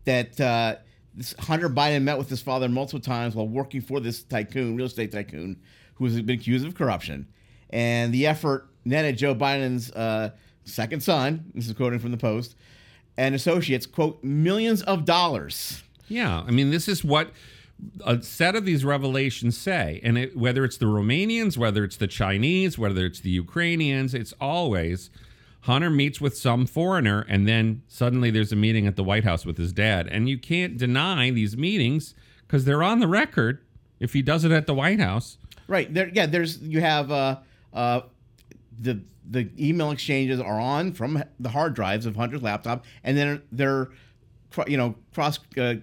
that 0.06 0.39
uh, 0.39 0.75
Hunter 1.39 1.70
Biden 1.70 2.04
met 2.04 2.18
with 2.18 2.30
his 2.30 2.42
father 2.42 2.70
multiple 2.70 3.00
times 3.00 3.36
while 3.36 3.48
working 3.48 3.82
for 3.82 4.00
this 4.00 4.24
tycoon, 4.24 4.75
real 4.75 4.86
estate 4.86 5.12
tycoon, 5.12 5.60
who 5.96 6.06
has 6.06 6.22
been 6.22 6.38
accused 6.38 6.66
of 6.66 6.75
corruption. 6.75 7.27
And 7.70 8.13
the 8.13 8.27
effort 8.27 8.70
netted 8.86 9.18
Joe 9.18 9.36
Biden's 9.36 9.92
uh, 9.92 10.32
second 10.63 11.01
son, 11.01 11.51
this 11.54 11.68
is 11.68 11.74
quoting 11.74 12.00
from 12.00 12.12
the 12.12 12.18
Post, 12.18 12.56
and 13.18 13.34
associates, 13.34 13.86
quote, 13.86 14.24
millions 14.24 14.84
of 14.84 15.06
dollars. 15.06 15.84
Yeah, 16.08 16.44
I 16.48 16.52
mean, 16.52 16.72
this 16.72 16.88
is 16.88 17.04
what 17.04 17.32
a 18.06 18.22
set 18.22 18.56
of 18.56 18.66
these 18.66 18.84
revelations 18.84 19.58
say. 19.58 20.00
And 20.04 20.18
it, 20.18 20.36
whether 20.36 20.64
it's 20.64 20.78
the 20.78 20.86
Romanians, 20.86 21.58
whether 21.58 21.84
it's 21.84 21.98
the 21.98 22.08
Chinese, 22.08 22.78
whether 22.78 23.06
it's 23.06 23.20
the 23.20 23.30
Ukrainians, 23.30 24.14
it's 24.14 24.34
always 24.40 25.10
Hunter 25.62 25.90
meets 25.90 26.22
with 26.22 26.38
some 26.38 26.66
foreigner, 26.66 27.26
and 27.28 27.48
then 27.48 27.82
suddenly 27.88 28.32
there's 28.32 28.54
a 28.54 28.56
meeting 28.56 28.88
at 28.88 28.96
the 28.96 29.04
White 29.04 29.26
House 29.26 29.46
with 29.46 29.58
his 29.58 29.74
dad. 29.74 30.08
And 30.08 30.30
you 30.30 30.38
can't 30.38 30.78
deny 30.78 31.30
these 31.30 31.58
meetings 31.58 32.16
because 32.46 32.64
they're 32.64 32.84
on 32.84 33.00
the 33.00 33.08
record 33.08 33.60
if 34.00 34.14
he 34.14 34.22
does 34.22 34.46
it 34.46 34.52
at 34.52 34.66
the 34.66 34.74
White 34.74 35.00
House. 35.00 35.38
Right. 35.68 35.94
There 35.94 36.10
yeah, 36.14 36.26
there's 36.26 36.60
you 36.62 36.80
have 36.80 37.12
uh 37.12 37.40
uh 37.74 38.02
the 38.80 39.02
the 39.30 39.50
email 39.60 39.92
exchanges 39.92 40.40
are 40.40 40.60
on 40.60 40.94
from 40.94 41.22
the 41.40 41.50
hard 41.50 41.74
drives 41.74 42.06
of 42.06 42.16
Hunter's 42.16 42.42
laptop 42.42 42.86
and 43.04 43.18
then 43.18 43.42
they're 43.52 43.90
you 44.68 44.78
know 44.78 44.96
cross 45.14 45.40
uh, 45.58 45.76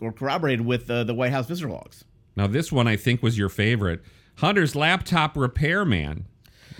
or 0.00 0.12
corroborated 0.12 0.64
with 0.64 0.90
uh, 0.90 1.04
the 1.04 1.14
White 1.14 1.32
House 1.32 1.46
visitor 1.46 1.70
logs. 1.70 2.04
Now, 2.36 2.46
this 2.46 2.72
one 2.72 2.86
I 2.86 2.96
think 2.96 3.22
was 3.22 3.36
your 3.36 3.48
favorite. 3.48 4.02
Hunter's 4.36 4.74
laptop 4.74 5.36
repairman 5.36 6.26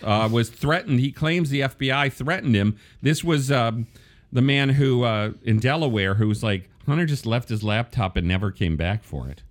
uh, 0.02 0.28
was 0.30 0.48
threatened. 0.48 1.00
He 1.00 1.12
claims 1.12 1.50
the 1.50 1.60
FBI 1.60 2.12
threatened 2.12 2.54
him. 2.54 2.78
This 3.02 3.22
was 3.22 3.52
um, 3.52 3.86
the 4.32 4.42
man 4.42 4.70
who 4.70 5.04
uh, 5.04 5.32
in 5.42 5.58
Delaware 5.58 6.14
who 6.14 6.28
was 6.28 6.42
like, 6.42 6.70
Hunter 6.86 7.06
just 7.06 7.26
left 7.26 7.48
his 7.48 7.62
laptop 7.62 8.16
and 8.16 8.26
never 8.26 8.50
came 8.50 8.76
back 8.76 9.04
for 9.04 9.28
it. 9.28 9.42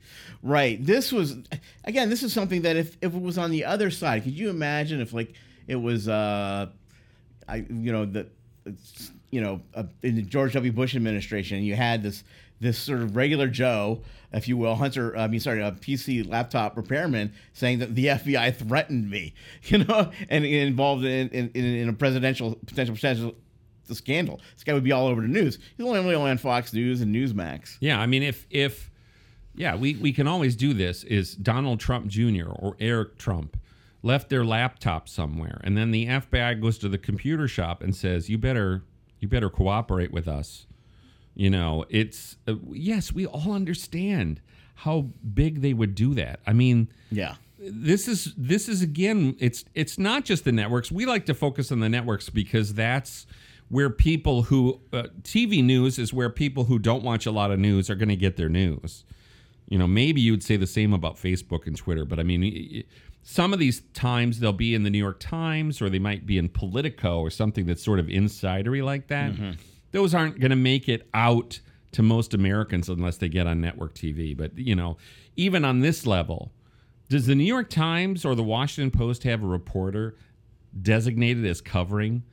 Right. 0.42 0.84
This 0.84 1.12
was 1.12 1.38
again. 1.84 2.10
This 2.10 2.24
is 2.24 2.34
something 2.34 2.64
that 2.64 2.76
if, 2.76 2.98
if 3.02 3.14
it 3.14 3.22
was 3.22 3.38
on 3.38 3.52
the 3.52 3.66
other 3.66 3.92
side, 3.92 4.24
could 4.24 4.34
you 4.34 4.50
imagine 4.50 5.02
if 5.02 5.14
like 5.14 5.34
it 5.68 5.76
was 5.76 6.08
uh, 6.08 6.68
I 7.48 7.56
you 7.70 7.92
know 7.92 8.06
the 8.06 8.28
you 9.32 9.42
know 9.42 9.62
uh, 9.74 9.84
in 10.02 10.16
the 10.16 10.22
George 10.22 10.54
W. 10.54 10.72
Bush 10.72 10.96
administration, 10.96 11.62
you 11.62 11.76
had 11.76 12.04
this 12.04 12.24
this 12.60 12.78
sort 12.78 13.02
of 13.02 13.16
regular 13.16 13.48
Joe, 13.48 14.02
if 14.34 14.48
you 14.48 14.58
will, 14.58 14.76
Hunter. 14.76 15.16
I 15.16 15.28
mean, 15.28 15.40
sorry, 15.40 15.62
uh, 15.62 15.70
a 15.70 15.72
PC 15.72 16.28
laptop 16.28 16.76
repairman 16.78 17.34
saying 17.54 17.80
that 17.80 17.96
the 17.96 18.06
FBI 18.08 18.56
threatened 18.56 19.10
me, 19.10 19.34
you 19.64 19.80
know, 19.80 20.12
and 20.30 20.46
involved 20.46 21.06
in 21.06 21.30
in, 21.30 21.50
in 21.54 21.90
a 21.90 21.94
presidential 21.94 22.56
potential 22.66 22.96
potential 22.96 23.36
scandal. 23.92 24.40
This 24.56 24.64
guy 24.64 24.74
would 24.74 24.84
be 24.84 24.92
all 24.92 25.08
over 25.08 25.22
the 25.22 25.28
news. 25.28 25.58
He's 25.78 25.86
only 25.86 26.00
really 26.00 26.30
on 26.30 26.38
Fox 26.38 26.74
News 26.74 27.02
and 27.02 27.14
Newsmax. 27.16 27.78
Yeah, 27.80 28.00
I 28.00 28.06
mean, 28.06 28.24
if 28.24 28.46
if 28.50 28.90
yeah, 29.56 29.76
we 29.76 29.96
we 29.96 30.14
can 30.14 30.28
always 30.28 30.56
do 30.56 30.74
this. 30.74 31.04
Is 31.04 31.36
Donald 31.36 31.80
Trump 31.80 32.08
Jr. 32.08 32.50
or 32.50 32.76
Eric 32.80 33.18
Trump 33.18 33.60
left 34.02 34.30
their 34.30 34.46
laptop 34.46 35.10
somewhere, 35.10 35.60
and 35.64 35.78
then 35.78 35.92
the 35.92 36.08
FBI 36.08 36.62
goes 36.62 36.78
to 36.80 36.90
the 36.90 36.98
computer 36.98 37.48
shop 37.48 37.82
and 37.82 37.96
says, 37.96 38.30
"You 38.30 38.38
better 38.38 38.84
you 39.20 39.28
better 39.28 39.50
cooperate 39.50 40.12
with 40.12 40.28
us." 40.28 40.66
You 41.36 41.50
know, 41.50 41.86
it's 41.90 42.38
uh, 42.48 42.56
yes, 42.72 43.14
we 43.14 43.26
all 43.26 43.54
understand 43.54 44.42
how 44.76 45.08
big 45.34 45.62
they 45.62 45.74
would 45.74 45.96
do 45.96 46.14
that. 46.16 46.40
I 46.46 46.54
mean, 46.54 46.90
yeah. 47.12 47.36
This 47.62 48.08
is 48.08 48.34
this 48.38 48.70
is 48.70 48.82
again 48.82 49.36
it's 49.40 49.66
it's 49.76 49.98
not 50.00 50.24
just 50.24 50.46
the 50.46 50.52
networks. 50.54 50.92
We 50.92 51.06
like 51.06 51.26
to 51.26 51.34
focus 51.34 51.74
on 51.74 51.82
the 51.82 51.90
networks 51.90 52.30
because 52.30 52.74
that's 52.74 53.28
where 53.68 53.90
people 53.90 54.44
who 54.44 54.80
uh, 54.92 55.04
TV 55.24 55.64
news 55.64 56.00
is 56.00 56.14
where 56.14 56.30
people 56.30 56.66
who 56.66 56.80
don't 56.80 57.04
watch 57.04 57.26
a 57.26 57.32
lot 57.32 57.52
of 57.52 57.60
news 57.60 57.90
are 57.90 57.96
going 57.96 58.10
to 58.10 58.16
get 58.16 58.38
their 58.38 58.50
news. 58.50 59.04
You 59.68 59.78
know, 59.78 59.88
maybe 59.88 60.22
you'd 60.22 60.42
say 60.42 60.58
the 60.58 60.66
same 60.68 60.94
about 60.94 61.18
Facebook 61.18 61.68
and 61.68 61.78
Twitter, 61.78 62.04
but 62.04 62.20
I 62.20 62.24
mean, 62.24 62.84
some 63.22 63.54
of 63.54 63.60
these 63.60 63.82
times 63.94 64.40
they'll 64.40 64.54
be 64.54 64.74
in 64.74 64.84
the 64.84 64.90
New 64.90 64.98
York 64.98 65.20
Times 65.20 65.82
or 65.82 65.90
they 65.90 66.00
might 66.00 66.26
be 66.26 66.38
in 66.38 66.50
Politico 66.50 67.20
or 67.20 67.30
something 67.30 67.68
that's 67.68 67.84
sort 67.84 68.00
of 68.00 68.08
insidery 68.08 68.84
like 68.84 69.08
that. 69.08 69.34
Mm-hmm. 69.34 69.52
Those 69.92 70.14
aren't 70.14 70.40
going 70.40 70.52
to 70.52 70.56
make 70.56 70.88
it 70.88 71.08
out 71.14 71.60
to 71.92 72.04
most 72.04 72.34
Americans 72.34 72.90
unless 72.90 73.18
they 73.18 73.30
get 73.30 73.48
on 73.48 73.62
network 73.62 73.96
TV. 73.96 74.38
But, 74.38 74.58
you 74.58 74.76
know, 74.76 74.98
even 75.36 75.66
on 75.66 75.80
this 75.80 76.06
level, 76.06 76.52
does 77.10 77.26
the 77.26 77.36
New 77.36 77.44
York 77.44 77.70
Times 77.70 78.26
or 78.26 78.36
the 78.36 78.44
Washington 78.44 78.92
Post 78.98 79.24
have 79.24 79.44
a 79.44 79.48
reporter 79.48 80.16
designated 80.80 81.46
as 81.46 81.62
covering 81.62 82.24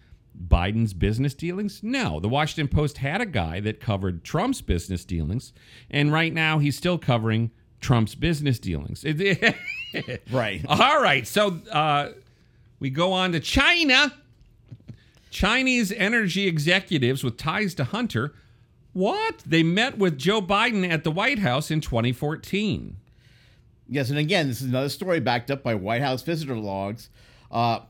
Biden's 0.48 0.92
business 0.92 1.32
dealings? 1.32 1.82
No. 1.82 2.20
The 2.20 2.28
Washington 2.28 2.68
Post 2.68 2.98
had 2.98 3.22
a 3.22 3.26
guy 3.26 3.60
that 3.60 3.80
covered 3.80 4.22
Trump's 4.22 4.60
business 4.60 5.04
dealings, 5.04 5.54
and 5.90 6.12
right 6.12 6.32
now 6.32 6.58
he's 6.58 6.76
still 6.76 6.98
covering 6.98 7.50
Trump's 7.80 8.14
business 8.14 8.58
dealings. 8.58 9.04
right. 10.30 10.64
All 10.68 11.00
right. 11.02 11.26
So 11.26 11.60
uh, 11.72 12.10
we 12.78 12.90
go 12.90 13.12
on 13.12 13.32
to 13.32 13.40
China. 13.40 14.12
Chinese 15.36 15.92
energy 15.92 16.46
executives 16.46 17.22
with 17.22 17.36
ties 17.36 17.74
to 17.74 17.84
Hunter. 17.84 18.32
What? 18.94 19.42
They 19.44 19.62
met 19.62 19.98
with 19.98 20.16
Joe 20.16 20.40
Biden 20.40 20.88
at 20.88 21.04
the 21.04 21.10
White 21.10 21.40
House 21.40 21.70
in 21.70 21.82
2014. 21.82 22.96
Yes, 23.86 24.08
and 24.08 24.18
again, 24.18 24.48
this 24.48 24.62
is 24.62 24.68
another 24.68 24.88
story 24.88 25.20
backed 25.20 25.50
up 25.50 25.62
by 25.62 25.74
White 25.74 26.00
House 26.00 26.22
visitor 26.22 26.56
logs. 26.56 27.10
Uh, 27.50 27.80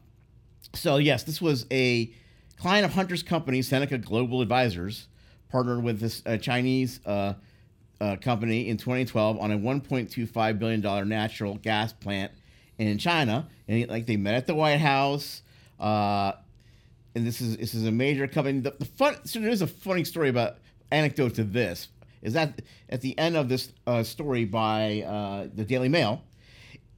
so, 0.75 0.97
yes, 0.97 1.23
this 1.23 1.41
was 1.41 1.67
a 1.71 2.12
client 2.59 2.85
of 2.85 2.95
Hunter's 2.95 3.23
company, 3.23 3.62
Seneca 3.62 3.99
Global 3.99 4.43
Advisors, 4.43 5.07
partnered 5.49 5.85
with 5.85 6.00
this 6.00 6.25
uh, 6.26 6.38
Chinese 6.38 6.99
uh, 7.07 7.35
uh, 8.00 8.17
company 8.17 8.69
in 8.69 8.76
2012 8.76 9.38
on 9.38 9.53
a 9.53 9.57
1.25 9.57 10.59
billion 10.59 10.81
dollar 10.81 11.05
natural 11.05 11.55
gas 11.59 11.93
plant 11.93 12.33
in 12.76 12.99
China, 12.99 13.47
and 13.69 13.88
like 13.88 14.07
they 14.07 14.17
met 14.17 14.35
at 14.35 14.49
the 14.49 14.55
White 14.57 14.81
House. 14.81 15.43
Uh, 15.79 16.33
and 17.17 17.27
this 17.27 17.41
is 17.41 17.57
this 17.57 17.75
is 17.75 17.87
a 17.87 17.91
major 17.91 18.29
company. 18.29 18.61
The, 18.61 18.75
the 18.79 18.85
fun 18.85 19.17
so 19.25 19.41
there's 19.41 19.63
a 19.63 19.67
funny 19.67 20.05
story 20.05 20.29
about 20.29 20.59
anecdote 20.93 21.35
to 21.37 21.45
this 21.45 21.89
is 22.23 22.35
that 22.35 22.61
at 22.91 23.01
the 23.01 23.19
end 23.19 23.37
of 23.37 23.49
this 23.49 23.73
uh, 23.87 24.03
story 24.03 24.45
by 24.45 25.03
uh, 25.03 25.49
the 25.55 25.65
Daily 25.65 25.89
Mail, 25.89 26.23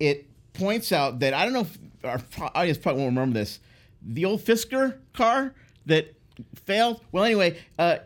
it 0.00 0.26
points 0.52 0.90
out 0.90 1.20
that 1.20 1.34
I 1.34 1.44
don't 1.44 1.52
know 1.52 1.66
if 2.02 2.40
our 2.40 2.50
audience 2.54 2.78
probably 2.78 3.02
won't 3.02 3.14
remember 3.14 3.38
this. 3.38 3.60
The 4.02 4.24
old 4.24 4.40
Fisker 4.40 4.98
car 5.12 5.54
that 5.86 6.14
failed. 6.66 7.00
Well, 7.12 7.24
anyway, 7.24 7.58
uh, 7.78 7.98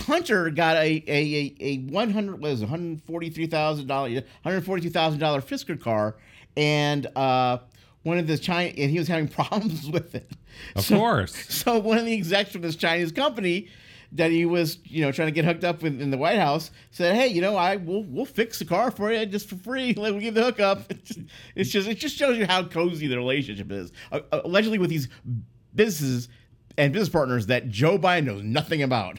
Hunter 0.00 0.50
got 0.50 0.76
a 0.76 1.04
a 1.06 1.20
a, 1.34 1.54
a 1.60 1.78
one 1.82 2.10
hundred 2.10 2.40
was 2.40 2.60
one 2.60 2.68
hundred 2.68 3.02
forty 3.04 3.30
three 3.30 3.46
thousand 3.46 3.86
dollar 3.86 4.10
one 4.10 4.24
hundred 4.42 4.64
forty 4.64 4.82
two 4.82 4.90
thousand 4.90 5.20
dollar 5.20 5.40
Fisker 5.40 5.80
car, 5.80 6.16
and 6.56 7.06
uh, 7.14 7.58
one 8.02 8.18
of 8.18 8.26
the 8.26 8.38
China 8.38 8.72
and 8.76 8.90
he 8.90 8.98
was 8.98 9.08
having 9.08 9.28
problems 9.40 9.90
with 9.90 10.14
it. 10.14 10.32
Of 10.76 10.84
so, 10.84 10.96
course. 10.96 11.34
So 11.48 11.78
one 11.78 11.98
of 11.98 12.04
the 12.04 12.14
execs 12.14 12.52
from 12.52 12.62
this 12.62 12.76
Chinese 12.76 13.12
company 13.12 13.68
that 14.12 14.30
he 14.30 14.46
was, 14.46 14.78
you 14.84 15.02
know, 15.02 15.12
trying 15.12 15.28
to 15.28 15.32
get 15.32 15.44
hooked 15.44 15.64
up 15.64 15.82
with 15.82 16.00
in 16.00 16.10
the 16.10 16.16
White 16.16 16.38
House, 16.38 16.70
said, 16.90 17.14
"Hey, 17.14 17.28
you 17.28 17.40
know, 17.40 17.56
I 17.56 17.76
will 17.76 18.04
we'll 18.04 18.24
fix 18.24 18.58
the 18.58 18.64
car 18.64 18.90
for 18.90 19.12
you 19.12 19.26
just 19.26 19.48
for 19.48 19.56
free. 19.56 19.94
Like, 19.98 20.12
we'll 20.12 20.20
give 20.20 20.34
the 20.34 20.44
hookup." 20.44 20.90
It's 20.92 21.14
just, 21.14 21.20
it's 21.54 21.70
just 21.70 21.88
it 21.88 21.94
just 21.98 22.16
shows 22.16 22.38
you 22.38 22.46
how 22.46 22.64
cozy 22.64 23.06
the 23.06 23.18
relationship 23.18 23.70
is. 23.70 23.92
Uh, 24.10 24.20
uh, 24.32 24.40
allegedly, 24.44 24.78
with 24.78 24.90
these 24.90 25.08
businesses 25.74 26.28
and 26.76 26.92
business 26.92 27.08
partners 27.08 27.46
that 27.46 27.68
Joe 27.68 27.98
Biden 27.98 28.24
knows 28.24 28.42
nothing 28.42 28.82
about. 28.82 29.18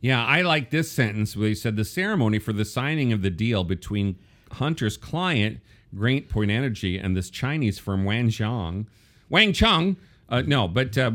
Yeah, 0.00 0.24
I 0.24 0.42
like 0.42 0.70
this 0.70 0.90
sentence 0.90 1.36
where 1.36 1.48
he 1.48 1.54
said 1.54 1.76
the 1.76 1.84
ceremony 1.84 2.38
for 2.38 2.52
the 2.52 2.64
signing 2.64 3.12
of 3.12 3.22
the 3.22 3.30
deal 3.30 3.62
between 3.62 4.18
Hunter's 4.52 4.96
client, 4.96 5.60
Great 5.94 6.28
Point 6.28 6.50
Energy, 6.50 6.98
and 6.98 7.16
this 7.16 7.30
Chinese 7.30 7.78
firm 7.78 8.04
Wang 8.04 8.28
Zhang, 8.28 8.86
Wang 9.28 9.52
Chung. 9.52 9.96
Uh, 10.28 10.42
no, 10.46 10.66
but 10.68 10.96
uh, 10.96 11.10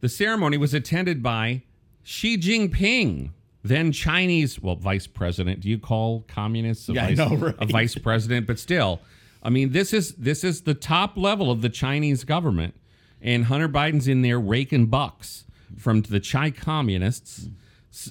the 0.00 0.08
ceremony 0.08 0.56
was 0.56 0.72
attended 0.74 1.22
by 1.22 1.62
Xi 2.02 2.38
Jinping, 2.38 3.30
then 3.62 3.92
Chinese, 3.92 4.60
well, 4.60 4.76
vice 4.76 5.06
president. 5.06 5.60
Do 5.60 5.68
you 5.68 5.78
call 5.78 6.24
communists 6.28 6.88
a, 6.88 6.92
Yeah, 6.94 7.06
I 7.06 7.14
vice, 7.14 7.18
know, 7.30 7.36
right? 7.36 7.54
a 7.58 7.66
vice 7.66 7.94
president? 7.96 8.46
But 8.46 8.58
still, 8.58 9.00
I 9.42 9.50
mean, 9.50 9.72
this 9.72 9.92
is 9.92 10.12
this 10.14 10.44
is 10.44 10.62
the 10.62 10.74
top 10.74 11.16
level 11.16 11.50
of 11.50 11.62
the 11.62 11.68
Chinese 11.68 12.24
government, 12.24 12.74
and 13.20 13.44
Hunter 13.46 13.68
Biden's 13.68 14.08
in 14.08 14.22
there 14.22 14.40
raking 14.40 14.86
bucks 14.86 15.44
from 15.76 16.02
the 16.02 16.20
Chai 16.20 16.50
communists. 16.50 17.48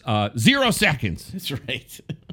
Uh, 0.03 0.29
zero 0.37 0.71
seconds. 0.71 1.31
That's 1.31 1.51
right. 1.51 1.99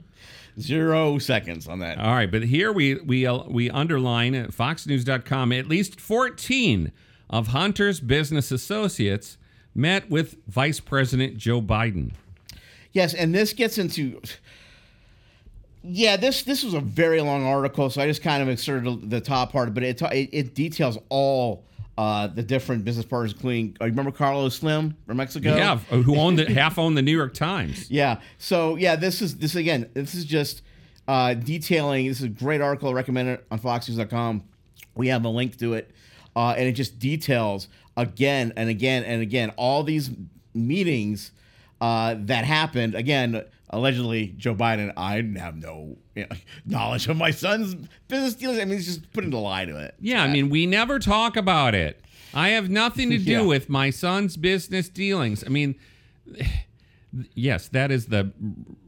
Zero 0.61 1.19
seconds 1.19 1.67
on 1.67 1.79
that. 1.79 1.99
All 1.99 2.15
right, 2.15 2.31
but 2.31 2.43
here 2.43 2.73
we 2.73 2.97
we 2.97 3.27
uh, 3.27 3.45
we 3.49 3.71
underline 3.71 4.35
at 4.35 4.51
foxnews.com 4.51 5.53
at 5.53 5.67
least 5.67 6.01
14 6.01 6.93
of 7.31 7.49
Hunter's 7.49 8.01
business 8.01 8.51
associates 8.51 9.39
met 9.75 10.11
with 10.11 10.37
Vice 10.47 10.81
President 10.81 11.39
Joe 11.39 11.63
Biden. 11.63 12.13
Yes, 12.93 13.15
and 13.15 13.35
this 13.35 13.55
gets 13.55 13.79
into 13.79 14.21
yeah, 15.83 16.17
this 16.17 16.43
this 16.43 16.63
was 16.63 16.75
a 16.75 16.81
very 16.81 17.21
long 17.21 17.45
article, 17.45 17.91
so 17.91 18.03
I 18.03 18.07
just 18.07 18.23
kind 18.23 18.43
of 18.43 18.49
inserted 18.49 19.11
the 19.11 19.21
top 19.21 19.53
part, 19.53 19.75
but 19.75 19.83
it 19.83 20.01
it, 20.03 20.29
it 20.33 20.55
details 20.55 20.99
all 21.09 21.65
uh, 21.99 22.27
the 22.27 22.43
different 22.43 22.85
business 22.85 23.05
partners, 23.05 23.33
including 23.33 23.77
uh, 23.81 23.85
you 23.85 23.91
remember 23.91 24.11
Carlos 24.11 24.57
Slim 24.57 24.97
from 25.07 25.19
Mexico? 25.19 25.55
Yeah, 25.55 25.79
who 25.79 26.17
owned 26.17 26.39
half 26.39 26.79
owned 26.79 26.97
the 26.97 27.03
New 27.03 27.17
York 27.17 27.35
Times. 27.35 27.91
Yeah. 27.91 28.21
So 28.39 28.77
yeah, 28.77 28.97
this 28.97 29.21
is 29.21 29.37
this 29.37 29.55
again. 29.55 29.91
This 29.93 30.15
is 30.15 30.25
just 30.25 30.63
uh, 31.07 31.35
detailing. 31.35 32.07
This 32.07 32.19
is 32.19 32.25
a 32.25 32.29
great 32.29 32.61
article. 32.61 32.89
I 32.89 32.93
recommend 32.93 33.29
it 33.29 33.47
on 33.51 33.59
FoxNews.com. 33.59 34.45
We 34.95 35.09
have 35.09 35.25
a 35.25 35.29
link 35.29 35.59
to 35.59 35.75
it, 35.75 35.91
uh, 36.35 36.55
and 36.57 36.67
it 36.67 36.73
just 36.73 36.99
details 36.99 37.69
again 37.97 38.53
and 38.57 38.71
again 38.71 39.05
and 39.05 39.21
again 39.21 39.51
all 39.57 39.83
these 39.83 40.11
meetings 40.55 41.33
uh, 41.81 42.15
that 42.19 42.45
happened. 42.45 42.95
Again, 42.95 43.45
allegedly, 43.73 44.35
Joe 44.37 44.55
Biden. 44.55 44.93
I 44.97 45.15
have 45.39 45.57
no 45.57 45.97
you 46.15 46.27
know, 46.29 46.37
knowledge 46.67 47.09
of 47.09 47.17
my 47.17 47.31
son's 47.31 47.75
business 48.09 48.35
dealings. 48.35 48.61
I 48.61 48.65
mean, 48.65 48.77
he's 48.79 48.87
just 48.87 49.13
putting 49.13 49.33
a 49.33 49.41
lie 49.41 49.65
to 49.65 49.77
it. 49.79 49.95
Yeah, 50.01 50.23
I 50.23 50.29
mean, 50.29 50.51
we 50.51 50.67
never 50.67 50.99
talk 50.99 51.37
about 51.37 51.75
it. 51.75 52.05
I 52.35 52.51
have 52.51 52.71
nothing 52.71 53.11
to 53.11 53.19
do 53.19 53.31
Yeah. 53.33 53.43
with 53.43 53.69
my 53.69 53.91
son's 53.91 54.37
business 54.37 54.89
dealings. 54.89 55.45
I 55.45 55.49
mean, 55.49 55.75
yes, 57.35 57.69
that 57.69 57.91
is 57.91 58.07
the 58.07 58.33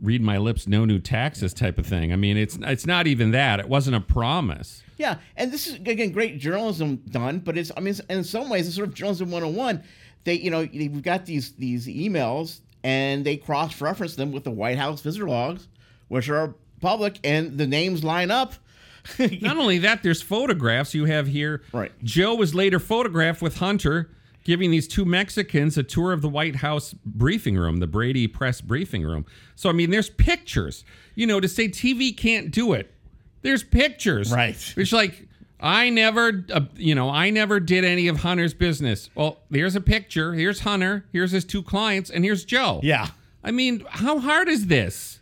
read 0.01 0.23
my 0.23 0.39
lips, 0.39 0.67
no 0.67 0.85
new 0.85 0.99
taxes 0.99 1.53
type 1.55 1.79
of 1.79 1.87
thing. 1.87 2.13
I 2.13 2.17
mean, 2.17 2.37
it's 2.37 2.59
it's 2.63 2.87
not 2.87 3.07
even 3.07 3.31
that. 3.33 3.61
It 3.61 3.69
wasn't 3.69 3.97
a 3.97 4.01
promise. 4.01 4.83
Yeah, 4.97 5.17
and 5.37 5.53
this 5.53 5.67
is 5.67 5.75
again 5.75 6.13
great 6.13 6.39
journalism 6.39 6.97
done, 7.11 7.41
but 7.41 7.59
it's 7.59 7.71
I 7.77 7.81
mean 7.81 7.95
in 8.09 8.25
some 8.25 8.49
ways 8.49 8.67
it's 8.67 8.77
sort 8.77 8.89
of 8.89 8.95
journalism 8.95 9.31
101. 9.31 9.83
They 10.25 10.35
you 10.35 10.51
know 10.51 10.61
we've 10.73 11.03
got 11.03 11.27
these 11.27 11.53
these 11.53 11.87
emails 11.87 12.61
and 12.85 13.25
they 13.25 13.39
cross 13.39 13.81
reference 13.81 14.15
them 14.15 14.31
with 14.31 14.45
the 14.45 14.51
White 14.51 14.79
House 14.79 15.01
visitor 15.01 15.27
logs, 15.27 15.67
which 16.09 16.29
are 16.29 16.55
public, 16.81 17.19
and 17.25 17.57
the 17.59 17.67
names 17.67 18.05
line 18.05 18.31
up. 18.31 18.55
Not 19.19 19.57
only 19.57 19.79
that, 19.79 20.03
there's 20.03 20.23
photographs 20.23 20.95
you 20.95 21.07
have 21.07 21.27
here. 21.27 21.63
Right. 21.73 21.91
Joe 22.05 22.35
was 22.35 22.55
later 22.55 22.79
photographed 22.79 23.43
with 23.43 23.57
Hunter 23.57 24.11
giving 24.45 24.71
these 24.71 24.87
two 24.87 25.07
Mexicans 25.07 25.79
a 25.79 25.83
tour 25.83 26.13
of 26.13 26.21
the 26.21 26.29
White 26.29 26.57
House 26.57 26.95
briefing 27.05 27.57
room, 27.57 27.79
the 27.79 27.87
Brady 27.87 28.27
press 28.29 28.61
briefing 28.61 29.03
room. 29.03 29.25
So 29.57 29.71
I 29.71 29.73
mean, 29.73 29.91
there's 29.91 30.11
pictures. 30.11 30.85
You 31.15 31.27
know, 31.27 31.41
to 31.41 31.49
say 31.49 31.69
TV 31.69 32.15
can't 32.15 32.51
do 32.51 32.75
it, 32.75 32.93
there's 33.41 33.65
pictures. 33.65 34.31
Right. 34.31 34.57
It's 34.77 34.93
like 34.93 35.27
I 35.65 35.89
never, 35.89 36.45
uh, 36.53 36.61
you 36.77 36.95
know, 36.95 37.09
I 37.09 37.31
never 37.31 37.59
did 37.59 37.87
any 37.87 38.07
of 38.07 38.19
Hunter's 38.19 38.53
business. 38.53 39.09
Well, 39.15 39.39
here's 39.51 39.75
a 39.75 39.81
picture. 39.81 40.35
Here's 40.35 40.61
Hunter. 40.61 41.07
Here's 41.11 41.31
his 41.31 41.47
two 41.47 41.63
clients, 41.63 42.11
and 42.11 42.23
here's 42.23 42.45
Joe. 42.45 42.81
Yeah. 42.83 43.09
I 43.43 43.51
mean, 43.51 43.83
how 43.89 44.19
hard 44.19 44.49
is 44.49 44.67
this? 44.67 45.21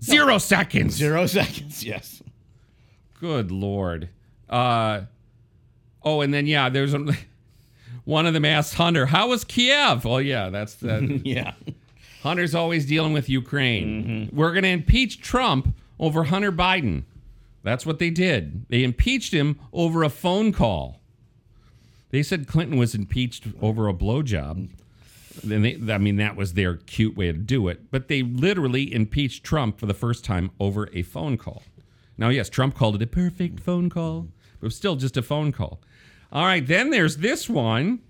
Zero 0.00 0.38
seconds. 0.38 0.94
Zero 0.94 1.26
seconds. 1.26 1.82
Yes. 1.82 2.22
Good 3.18 3.50
lord. 3.50 4.10
Uh, 4.48 5.02
oh, 6.04 6.20
and 6.20 6.32
then 6.32 6.46
yeah, 6.46 6.68
there's 6.68 6.94
a, 6.94 7.04
one 8.04 8.26
of 8.26 8.32
them 8.32 8.44
asked 8.44 8.74
Hunter, 8.74 9.06
"How 9.06 9.28
was 9.28 9.44
Kiev?" 9.44 10.04
Well, 10.04 10.22
yeah, 10.22 10.50
that's 10.50 10.74
the 10.76 11.20
yeah. 11.24 11.54
Hunter's 12.22 12.54
always 12.54 12.86
dealing 12.86 13.12
with 13.12 13.28
Ukraine. 13.28 14.30
We're 14.32 14.52
going 14.52 14.62
to 14.62 14.68
impeach 14.68 15.20
Trump 15.20 15.74
over 15.98 16.24
Hunter 16.24 16.52
Biden. 16.52 17.02
That's 17.62 17.84
what 17.84 17.98
they 17.98 18.10
did. 18.10 18.66
They 18.68 18.82
impeached 18.84 19.32
him 19.32 19.58
over 19.72 20.02
a 20.02 20.08
phone 20.08 20.52
call. 20.52 21.00
They 22.10 22.22
said 22.22 22.48
Clinton 22.48 22.78
was 22.78 22.94
impeached 22.94 23.46
over 23.60 23.88
a 23.88 23.94
blowjob. 23.94 24.70
Then 25.44 25.62
they, 25.62 25.78
I 25.92 25.98
mean, 25.98 26.16
that 26.16 26.36
was 26.36 26.54
their 26.54 26.76
cute 26.76 27.16
way 27.16 27.30
to 27.30 27.38
do 27.38 27.68
it. 27.68 27.90
But 27.90 28.08
they 28.08 28.22
literally 28.22 28.92
impeached 28.92 29.44
Trump 29.44 29.78
for 29.78 29.86
the 29.86 29.94
first 29.94 30.24
time 30.24 30.50
over 30.58 30.88
a 30.92 31.02
phone 31.02 31.36
call. 31.36 31.62
Now, 32.18 32.28
yes, 32.28 32.48
Trump 32.48 32.74
called 32.74 32.96
it 32.96 33.02
a 33.02 33.06
perfect 33.06 33.60
phone 33.60 33.88
call, 33.88 34.28
but 34.58 34.64
it 34.64 34.66
was 34.66 34.76
still 34.76 34.96
just 34.96 35.16
a 35.16 35.22
phone 35.22 35.52
call. 35.52 35.80
All 36.32 36.44
right, 36.44 36.66
then 36.66 36.90
there's 36.90 37.18
this 37.18 37.48
one. 37.48 38.00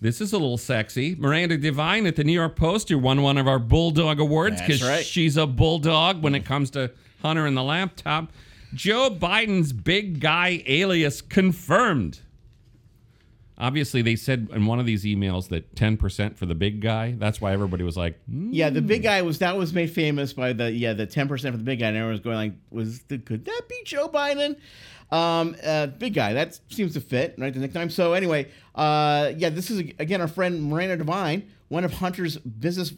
This 0.00 0.20
is 0.20 0.32
a 0.32 0.38
little 0.38 0.58
sexy. 0.58 1.14
Miranda 1.16 1.56
Devine 1.56 2.06
at 2.06 2.16
the 2.16 2.24
New 2.24 2.32
York 2.32 2.56
Post, 2.56 2.88
who 2.88 2.98
won 2.98 3.22
one 3.22 3.38
of 3.38 3.46
our 3.46 3.58
Bulldog 3.58 4.20
Awards 4.20 4.60
because 4.60 4.82
right. 4.82 5.04
she's 5.04 5.36
a 5.36 5.46
bulldog 5.46 6.22
when 6.22 6.34
it 6.34 6.44
comes 6.44 6.70
to 6.70 6.90
Hunter 7.22 7.46
and 7.46 7.56
the 7.56 7.62
laptop. 7.62 8.32
Joe 8.74 9.10
Biden's 9.10 9.72
big 9.72 10.20
guy 10.20 10.62
alias 10.66 11.20
confirmed. 11.20 12.20
Obviously, 13.58 14.02
they 14.02 14.16
said 14.16 14.48
in 14.52 14.66
one 14.66 14.80
of 14.80 14.86
these 14.86 15.04
emails 15.04 15.48
that 15.50 15.74
10% 15.76 16.36
for 16.36 16.46
the 16.46 16.54
big 16.54 16.80
guy. 16.80 17.14
That's 17.16 17.40
why 17.40 17.52
everybody 17.52 17.84
was 17.84 17.96
like, 17.96 18.18
"Hmm." 18.24 18.50
Yeah, 18.50 18.70
the 18.70 18.82
big 18.82 19.02
guy 19.02 19.22
was 19.22 19.38
that 19.38 19.56
was 19.56 19.72
made 19.72 19.90
famous 19.90 20.32
by 20.32 20.52
the 20.52 20.72
yeah 20.72 20.94
the 20.94 21.06
ten 21.06 21.28
percent 21.28 21.52
for 21.54 21.58
the 21.58 21.64
big 21.64 21.78
guy, 21.78 21.88
and 21.88 21.96
everyone 21.96 22.12
was 22.12 22.20
going 22.20 22.36
like, 22.36 22.52
was 22.70 23.00
the, 23.02 23.18
could 23.18 23.44
that 23.44 23.62
be 23.68 23.80
Joe 23.84 24.08
Biden? 24.08 24.56
Um, 25.12 25.54
uh, 25.62 25.88
big 25.88 26.14
guy 26.14 26.32
that 26.32 26.58
seems 26.70 26.94
to 26.94 27.00
fit 27.00 27.34
right 27.36 27.52
the 27.52 27.60
nickname. 27.60 27.90
So 27.90 28.14
anyway, 28.14 28.48
uh, 28.74 29.32
yeah, 29.36 29.50
this 29.50 29.70
is 29.70 29.78
again 29.78 30.22
our 30.22 30.28
friend 30.28 30.64
Miranda 30.64 30.96
Devine, 30.96 31.48
one 31.68 31.84
of 31.84 31.92
Hunter's 31.92 32.38
business 32.38 32.94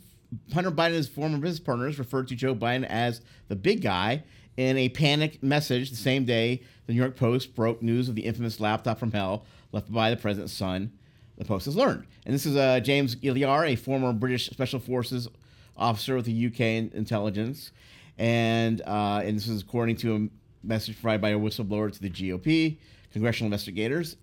Hunter 0.53 0.71
Biden's 0.71 1.09
former 1.09 1.39
business 1.39 1.61
partners, 1.61 1.99
referred 1.99 2.29
to 2.29 2.37
Joe 2.37 2.55
Biden 2.55 2.87
as 2.87 3.21
the 3.49 3.57
big 3.57 3.83
guy 3.83 4.23
in 4.57 4.77
a 4.77 4.89
panicked 4.89 5.43
message 5.43 5.91
the 5.91 5.97
same 5.97 6.25
day 6.25 6.63
the 6.87 6.93
New 6.93 6.99
York 7.01 7.17
Post 7.17 7.55
broke 7.55 7.83
news 7.83 8.09
of 8.09 8.15
the 8.15 8.23
infamous 8.23 8.61
laptop 8.61 8.99
from 8.99 9.13
hell 9.13 9.45
left 9.73 9.93
by 9.93 10.11
the 10.11 10.17
president's 10.17 10.53
son. 10.53 10.93
The 11.37 11.45
Post 11.45 11.65
has 11.65 11.75
learned, 11.75 12.07
and 12.25 12.35
this 12.35 12.47
is 12.47 12.57
uh, 12.57 12.79
James 12.79 13.17
Gilliar, 13.17 13.65
a 13.65 13.75
former 13.75 14.13
British 14.13 14.51
Special 14.51 14.79
Forces 14.79 15.29
officer 15.77 16.15
with 16.15 16.27
the 16.27 16.47
UK 16.47 16.93
intelligence, 16.95 17.73
and 18.19 18.81
uh, 18.83 19.23
and 19.25 19.37
this 19.37 19.49
is 19.49 19.63
according 19.63 19.97
to 19.97 20.15
a 20.15 20.67
message 20.67 20.95
provided 21.01 21.21
by 21.21 21.31
a 21.31 21.39
whistleblower 21.39 21.93
to 21.93 22.01
the 22.01 22.11
GOP 22.11 22.79
congressional 23.13 23.47
investigators 23.47 24.17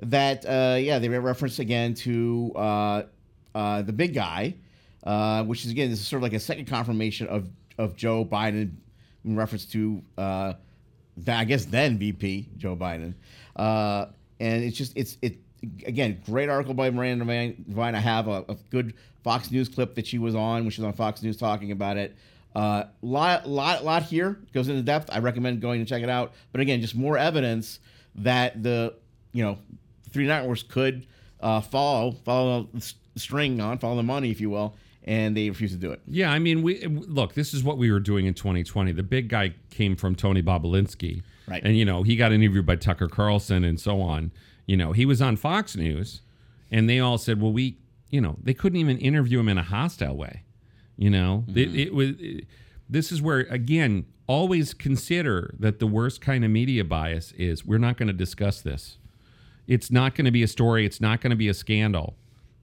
that 0.00 0.44
uh, 0.46 0.76
yeah 0.76 0.98
they 0.98 1.08
reference 1.08 1.58
again 1.58 1.94
to 1.94 2.52
uh, 2.56 3.02
uh, 3.54 3.82
the 3.82 3.92
big 3.92 4.14
guy, 4.14 4.54
uh, 5.04 5.42
which 5.44 5.64
is 5.64 5.70
again 5.70 5.90
this 5.90 6.00
is 6.00 6.06
sort 6.06 6.18
of 6.18 6.22
like 6.22 6.34
a 6.34 6.40
second 6.40 6.66
confirmation 6.66 7.26
of 7.28 7.48
of 7.78 7.96
Joe 7.96 8.24
Biden 8.24 8.72
in 9.26 9.36
reference 9.36 9.66
to 9.66 10.02
uh, 10.16 10.54
I 11.26 11.44
guess 11.44 11.64
then 11.66 11.98
VP 11.98 12.48
Joe 12.56 12.76
Biden, 12.76 13.14
uh, 13.56 14.06
and 14.40 14.64
it's 14.64 14.76
just 14.76 14.92
it's 14.96 15.18
it 15.22 15.38
again 15.84 16.22
great 16.24 16.48
article 16.48 16.74
by 16.74 16.90
Miranda. 16.90 17.24
Devine. 17.24 17.94
I 17.94 18.00
have 18.00 18.28
a, 18.28 18.44
a 18.48 18.56
good 18.70 18.94
Fox 19.22 19.50
News 19.50 19.68
clip 19.68 19.94
that 19.96 20.06
she 20.06 20.18
was 20.18 20.34
on 20.34 20.62
when 20.62 20.70
she 20.70 20.80
was 20.80 20.86
on 20.86 20.92
Fox 20.92 21.22
News 21.22 21.36
talking 21.36 21.72
about 21.72 21.96
it. 21.96 22.16
Uh, 22.54 22.84
lot 23.02 23.48
lot 23.48 23.84
lot 23.84 24.02
here 24.02 24.38
goes 24.54 24.68
into 24.68 24.82
depth. 24.82 25.10
I 25.12 25.18
recommend 25.18 25.60
going 25.60 25.80
to 25.80 25.86
check 25.86 26.02
it 26.02 26.08
out. 26.08 26.32
But 26.52 26.60
again, 26.60 26.80
just 26.80 26.94
more 26.94 27.18
evidence 27.18 27.80
that 28.16 28.62
the 28.62 28.94
you 29.32 29.44
know 29.44 29.58
three 30.10 30.26
networks 30.26 30.62
could 30.62 31.06
uh, 31.40 31.60
follow 31.60 32.12
follow 32.24 32.68
the 32.72 32.94
string 33.16 33.60
on 33.60 33.78
follow 33.78 33.96
the 33.96 34.02
money, 34.02 34.30
if 34.30 34.40
you 34.40 34.50
will, 34.50 34.74
and 35.06 35.36
they 35.36 35.48
refuse 35.48 35.70
to 35.72 35.78
do 35.78 35.92
it. 35.92 36.00
Yeah, 36.06 36.30
I 36.32 36.38
mean, 36.38 36.62
we 36.62 36.84
look. 36.86 37.34
This 37.34 37.54
is 37.54 37.62
what 37.62 37.78
we 37.78 37.90
were 37.90 38.00
doing 38.00 38.26
in 38.26 38.34
2020. 38.34 38.92
The 38.92 39.02
big 39.02 39.28
guy 39.28 39.54
came 39.70 39.96
from 39.96 40.14
Tony 40.14 40.42
Bobulinski, 40.42 41.22
Right. 41.46 41.62
And 41.64 41.76
you 41.76 41.84
know, 41.84 42.02
he 42.02 42.16
got 42.16 42.32
interviewed 42.32 42.66
by 42.66 42.76
Tucker 42.76 43.08
Carlson 43.08 43.64
and 43.64 43.78
so 43.78 44.00
on. 44.00 44.32
You 44.66 44.76
know, 44.76 44.92
he 44.92 45.06
was 45.06 45.22
on 45.22 45.36
Fox 45.36 45.76
News, 45.76 46.22
and 46.70 46.88
they 46.88 46.98
all 46.98 47.18
said, 47.18 47.40
"Well, 47.40 47.52
we, 47.52 47.78
you 48.10 48.20
know, 48.20 48.36
they 48.42 48.54
couldn't 48.54 48.78
even 48.78 48.98
interview 48.98 49.40
him 49.40 49.48
in 49.48 49.58
a 49.58 49.62
hostile 49.62 50.16
way." 50.16 50.42
You 50.96 51.10
know, 51.10 51.44
mm-hmm. 51.48 51.58
it, 51.58 51.74
it 51.74 51.94
was. 51.94 52.10
it- 52.18 52.46
this 52.88 53.10
is 53.10 53.20
where 53.20 53.40
again, 53.50 54.06
always 54.28 54.72
consider 54.72 55.52
that 55.58 55.80
the 55.80 55.88
worst 55.88 56.20
kind 56.20 56.44
of 56.44 56.52
media 56.52 56.84
bias 56.84 57.32
is 57.32 57.66
we're 57.66 57.78
not 57.78 57.96
going 57.96 58.06
to 58.06 58.12
discuss 58.12 58.60
this. 58.60 58.98
It's 59.66 59.90
not 59.90 60.14
going 60.14 60.26
to 60.26 60.30
be 60.30 60.44
a 60.44 60.46
story. 60.46 60.86
It's 60.86 61.00
not 61.00 61.20
going 61.20 61.30
to 61.30 61.36
be 61.36 61.48
a 61.48 61.54
scandal. 61.54 62.14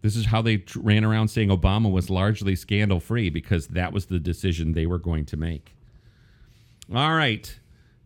This 0.04 0.18
is 0.18 0.26
how 0.26 0.42
they 0.42 0.58
tr- 0.58 0.82
ran 0.82 1.06
around 1.06 1.30
saying 1.30 1.48
Obama 1.48 1.90
was 1.90 2.10
largely 2.10 2.56
scandal 2.56 3.00
free 3.00 3.30
because 3.30 3.68
that 3.68 3.94
was 3.94 4.08
the 4.08 4.20
decision 4.20 4.74
they 4.74 4.86
were 4.86 5.00
going 5.00 5.26
to 5.26 5.38
make. 5.38 5.76
All 6.94 7.16
right. 7.16 7.60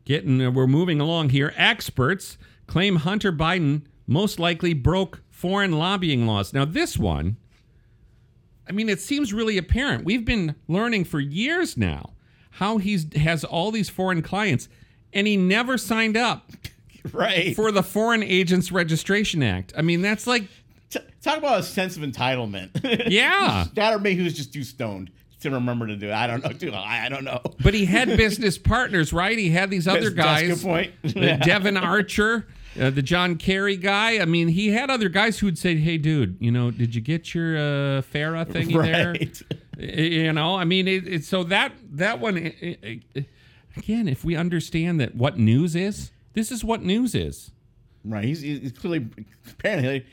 Getting 0.05 0.41
uh, 0.41 0.51
we're 0.51 0.67
moving 0.67 1.01
along 1.01 1.29
here. 1.29 1.53
Experts 1.57 2.37
claim 2.67 2.97
Hunter 2.97 3.33
Biden 3.33 3.81
most 4.05 4.39
likely 4.39 4.73
broke 4.75 5.23
foreign 5.31 5.71
lobbying 5.73 6.27
laws. 6.27 6.53
Now 6.53 6.65
this 6.65 6.97
one 6.97 7.37
I 8.69 8.73
mean 8.73 8.89
it 8.89 9.01
seems 9.01 9.33
really 9.33 9.57
apparent. 9.57 10.05
We've 10.05 10.23
been 10.25 10.55
learning 10.67 11.05
for 11.05 11.19
years 11.19 11.77
now 11.77 12.13
how 12.51 12.77
he's 12.77 13.11
has 13.15 13.43
all 13.43 13.71
these 13.71 13.89
foreign 13.89 14.21
clients 14.21 14.69
and 15.13 15.25
he 15.25 15.35
never 15.35 15.79
signed 15.79 16.15
up 16.15 16.51
right 17.11 17.55
for 17.55 17.71
the 17.71 17.83
Foreign 17.83 18.21
Agents 18.21 18.71
Registration 18.71 19.41
Act. 19.41 19.73
I 19.75 19.81
mean 19.81 20.03
that's 20.03 20.27
like 20.27 20.47
T- 20.89 20.99
talk 21.21 21.37
about 21.37 21.59
a 21.59 21.63
sense 21.63 21.97
of 21.97 22.03
entitlement. 22.03 22.69
Yeah. 23.11 23.65
that 23.73 23.93
or 23.93 23.99
maybe 23.99 24.17
he 24.17 24.23
was 24.23 24.33
just 24.33 24.53
too 24.53 24.63
stoned 24.63 25.11
to 25.41 25.51
remember 25.51 25.85
to 25.87 25.95
do 25.95 26.07
it. 26.07 26.13
I 26.13 26.25
don't 26.27 26.43
know. 26.43 26.49
Too, 26.51 26.71
I, 26.73 27.05
I 27.05 27.09
don't 27.09 27.23
know. 27.23 27.41
But 27.61 27.73
he 27.73 27.85
had 27.85 28.07
business 28.17 28.57
partners, 28.73 29.13
right? 29.13 29.37
He 29.37 29.49
had 29.49 29.69
these 29.69 29.87
other 29.87 30.09
That's- 30.09 30.41
guys. 30.41 30.47
that's 30.49 30.61
a 30.61 30.63
good 30.63 30.69
point. 30.69 30.93
Yeah. 31.15 31.37
Devon 31.37 31.77
Archer, 31.77 32.47
uh, 32.79 32.89
the 32.89 33.01
John 33.01 33.35
Kerry 33.37 33.75
guy. 33.77 34.19
I 34.19 34.25
mean, 34.25 34.47
he 34.47 34.69
had 34.69 34.89
other 34.89 35.09
guys 35.09 35.39
who'd 35.39 35.57
say, 35.57 35.75
"Hey, 35.77 35.97
dude, 35.97 36.37
you 36.39 36.51
know, 36.51 36.71
did 36.71 36.95
you 36.95 37.01
get 37.01 37.33
your 37.35 37.57
uh, 37.57 38.01
FARA 38.03 38.45
thingy 38.45 38.75
Right. 38.75 39.41
there?" 39.77 39.85
You 39.85 40.33
know, 40.33 40.55
I 40.55 40.63
mean, 40.63 40.87
it, 40.87 41.07
it, 41.07 41.23
so 41.25 41.43
that 41.45 41.71
that 41.91 42.19
one 42.19 42.37
i- 42.37 42.55
i- 42.83 42.99
i- 43.15 43.25
again, 43.75 44.07
if 44.07 44.23
we 44.25 44.35
understand 44.35 44.99
that 44.99 45.13
what 45.15 45.37
news 45.37 45.75
is, 45.75 46.11
this 46.33 46.51
is 46.51 46.63
what 46.63 46.81
news 46.83 47.13
is. 47.13 47.51
Right. 48.03 48.23
He's, 48.23 48.41
he's 48.41 48.71
clearly 48.71 49.07
apparently 49.51 50.05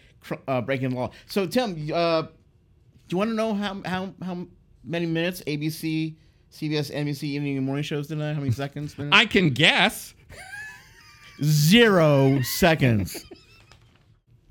uh, 0.48 0.60
breaking 0.60 0.90
the 0.90 0.96
law. 0.96 1.10
So 1.26 1.46
Tim, 1.46 1.90
uh, 1.92 2.22
do 2.22 2.28
you 3.10 3.18
want 3.18 3.30
to 3.30 3.34
know 3.34 3.54
how 3.54 3.82
how 3.84 4.14
how 4.22 4.46
many 4.84 5.06
minutes 5.06 5.42
ABC, 5.46 6.16
CBS, 6.52 6.92
NBC 6.92 7.24
evening 7.24 7.56
and 7.56 7.66
morning 7.66 7.84
shows 7.84 8.08
tonight? 8.08 8.34
How 8.34 8.40
many 8.40 8.52
seconds? 8.52 8.96
Minutes? 8.96 9.16
I 9.16 9.26
can 9.26 9.50
guess. 9.50 10.14
Zero 11.42 12.40
seconds. 12.42 13.24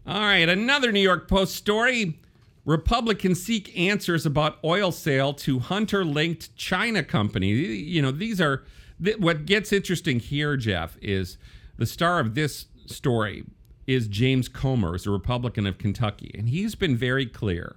All 0.05 0.19
right, 0.19 0.49
another 0.49 0.91
New 0.91 0.99
York 0.99 1.29
Post 1.29 1.55
story. 1.55 2.19
Republicans 2.65 3.41
seek 3.41 3.77
answers 3.77 4.25
about 4.25 4.57
oil 4.63 4.91
sale 4.91 5.33
to 5.33 5.59
Hunter-linked 5.59 6.55
China 6.55 7.03
company. 7.03 7.49
You 7.49 8.01
know, 8.01 8.11
these 8.11 8.39
are 8.39 8.63
th- 9.03 9.17
what 9.17 9.45
gets 9.45 9.73
interesting 9.73 10.19
here, 10.19 10.55
Jeff, 10.57 10.97
is 11.01 11.37
the 11.77 11.85
star 11.85 12.19
of 12.19 12.35
this 12.35 12.67
story 12.85 13.45
is 13.87 14.07
James 14.07 14.47
Comer, 14.47 14.91
who's 14.91 15.05
a 15.05 15.11
Republican 15.11 15.65
of 15.67 15.77
Kentucky, 15.77 16.31
and 16.37 16.49
he's 16.49 16.75
been 16.75 16.95
very 16.95 17.25
clear 17.25 17.75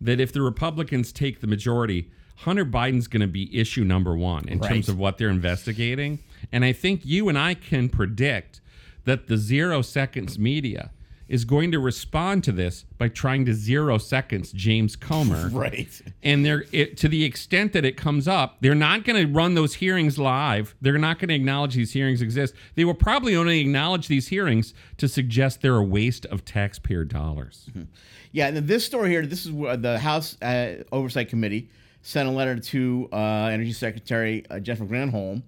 that 0.00 0.20
if 0.20 0.32
the 0.32 0.42
Republicans 0.42 1.12
take 1.12 1.40
the 1.40 1.46
majority, 1.46 2.10
Hunter 2.38 2.64
Biden's 2.64 3.06
going 3.06 3.20
to 3.20 3.26
be 3.28 3.54
issue 3.58 3.84
number 3.84 4.16
one 4.16 4.46
in 4.48 4.58
Right. 4.58 4.68
terms 4.70 4.88
of 4.88 4.98
what 4.98 5.18
they're 5.18 5.28
investigating. 5.30 6.18
And 6.52 6.64
I 6.64 6.72
think 6.72 7.02
you 7.04 7.28
and 7.28 7.38
I 7.38 7.54
can 7.54 7.88
predict 7.88 8.60
that 9.04 9.28
the 9.28 9.36
zero 9.36 9.82
seconds 9.82 10.38
media 10.38 10.90
is 11.28 11.44
going 11.44 11.72
to 11.72 11.78
respond 11.78 12.44
to 12.44 12.52
this 12.52 12.84
by 12.98 13.08
trying 13.08 13.44
to 13.46 13.54
zero 13.54 13.98
seconds 13.98 14.52
James 14.52 14.96
Comer. 14.96 15.48
Right. 15.54 16.00
And 16.22 16.44
they're 16.44 16.64
it, 16.72 16.96
to 16.98 17.08
the 17.08 17.24
extent 17.24 17.72
that 17.72 17.84
it 17.84 17.96
comes 17.96 18.26
up, 18.26 18.56
they're 18.60 18.74
not 18.74 19.04
going 19.04 19.26
to 19.26 19.32
run 19.32 19.54
those 19.54 19.74
hearings 19.74 20.18
live. 20.18 20.74
They're 20.80 20.98
not 20.98 21.18
going 21.18 21.28
to 21.28 21.34
acknowledge 21.34 21.74
these 21.74 21.92
hearings 21.92 22.20
exist. 22.20 22.54
They 22.74 22.84
will 22.84 22.94
probably 22.94 23.36
only 23.36 23.60
acknowledge 23.60 24.08
these 24.08 24.28
hearings 24.28 24.74
to 24.98 25.08
suggest 25.08 25.62
they're 25.62 25.76
a 25.76 25.84
waste 25.84 26.26
of 26.26 26.44
taxpayer 26.44 27.04
dollars. 27.04 27.70
Yeah, 28.32 28.48
and 28.48 28.56
this 28.66 28.84
story 28.84 29.10
here, 29.10 29.24
this 29.24 29.46
is 29.46 29.52
where 29.52 29.76
the 29.76 29.96
House 29.96 30.36
uh, 30.42 30.82
Oversight 30.90 31.28
Committee 31.28 31.70
sent 32.02 32.28
a 32.28 32.32
letter 32.32 32.58
to 32.58 33.08
uh, 33.12 33.16
Energy 33.52 33.72
Secretary 33.72 34.44
uh, 34.50 34.58
Jennifer 34.58 34.86
Granholm 34.86 35.44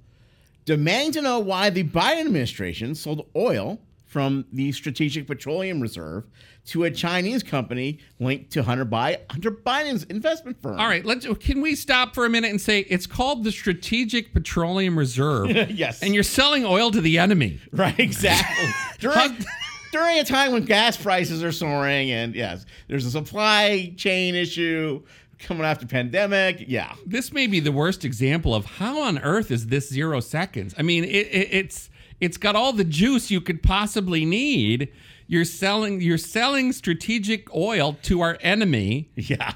demanding 0.67 1.13
to 1.15 1.23
know 1.23 1.41
why 1.41 1.69
the 1.71 1.83
Biden 1.83 2.27
administration 2.27 2.95
sold 2.95 3.27
oil 3.35 3.81
from 4.17 4.47
the 4.51 4.73
Strategic 4.73 5.27
Petroleum 5.27 5.79
Reserve 5.79 6.25
to 6.69 6.85
a 6.85 6.91
Chinese 6.91 7.43
company 7.43 7.99
linked 8.19 8.51
to 8.53 8.63
Hunter, 8.63 8.87
Bi- 8.87 9.19
Hunter 9.29 9.51
Biden's 9.51 10.05
investment 10.05 10.57
firm. 10.63 10.81
All 10.81 10.87
right, 10.87 11.05
let's 11.05 11.27
can 11.39 11.61
we 11.61 11.75
stop 11.75 12.15
for 12.15 12.25
a 12.25 12.31
minute 12.31 12.51
and 12.51 12.59
say 12.59 12.87
it's 12.89 13.07
called 13.07 13.45
the 13.45 13.53
Strategic 13.53 14.33
Petroleum 14.33 14.99
Reserve. 14.99 15.51
Yes. 15.69 16.03
And 16.03 16.15
you're 16.15 16.23
selling 16.23 16.65
oil 16.65 16.91
to 16.93 17.03
the 17.03 17.19
enemy. 17.19 17.61
Right, 17.73 17.99
exactly. 18.01 18.69
during, 19.01 19.37
during 19.93 20.19
a 20.19 20.25
time 20.25 20.53
when 20.53 20.65
gas 20.65 20.97
prices 20.97 21.45
are 21.45 21.53
soaring 21.53 22.11
and 22.11 22.35
yes, 22.35 22.65
there's 22.89 23.05
a 23.05 23.11
supply 23.11 23.93
chain 23.99 24.35
issue 24.35 25.03
coming 25.41 25.65
after 25.65 25.85
the 25.85 25.91
pandemic. 25.91 26.65
Yeah. 26.67 26.95
This 27.05 27.35
may 27.35 27.47
be 27.47 27.61
the 27.61 27.73
worst 27.73 28.03
example 28.03 28.55
of 28.55 28.65
how 28.65 29.03
on 29.03 29.19
earth 29.19 29.51
is 29.51 29.67
this 29.67 29.91
zero 29.91 30.21
seconds? 30.21 30.75
I 30.79 30.83
mean, 30.83 31.05
it, 31.05 31.09
it, 31.09 31.49
it's 31.53 31.91
it's 32.21 32.37
got 32.37 32.57
all 32.57 32.73
the 32.73 32.85
juice 32.85 33.31
you 33.31 33.41
could 33.41 33.63
possibly 33.63 34.25
need. 34.25 34.93
You're 35.27 35.45
selling 35.45 36.01
you're 36.01 36.19
selling 36.19 36.73
strategic 36.73 37.53
oil 37.55 37.97
to 38.03 38.21
our 38.21 38.39
enemy. 38.41 39.11
Yeah. 39.17 39.53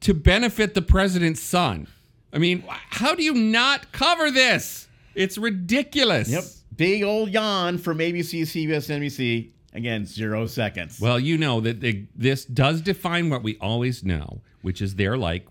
to 0.00 0.14
benefit 0.14 0.74
the 0.74 0.82
president's 0.82 1.40
son. 1.40 1.86
I 2.32 2.38
mean, 2.38 2.64
how 2.66 3.14
do 3.14 3.22
you 3.22 3.34
not 3.34 3.92
cover 3.92 4.30
this? 4.30 4.88
It's 5.14 5.38
ridiculous. 5.38 6.28
Yep. 6.28 6.44
Big 6.76 7.02
old 7.02 7.30
yawn 7.30 7.78
from 7.78 7.98
ABC, 7.98 8.42
CBS, 8.42 8.88
NBC. 8.88 9.50
Again, 9.74 10.04
zero 10.04 10.46
seconds. 10.46 11.00
Well, 11.00 11.18
you 11.18 11.38
know 11.38 11.60
that 11.60 11.80
they, 11.80 12.06
this 12.14 12.44
does 12.44 12.80
define 12.80 13.30
what 13.30 13.42
we 13.42 13.56
always 13.58 14.04
know, 14.04 14.40
which 14.60 14.82
is 14.82 14.96
they're 14.96 15.16
like 15.16 15.46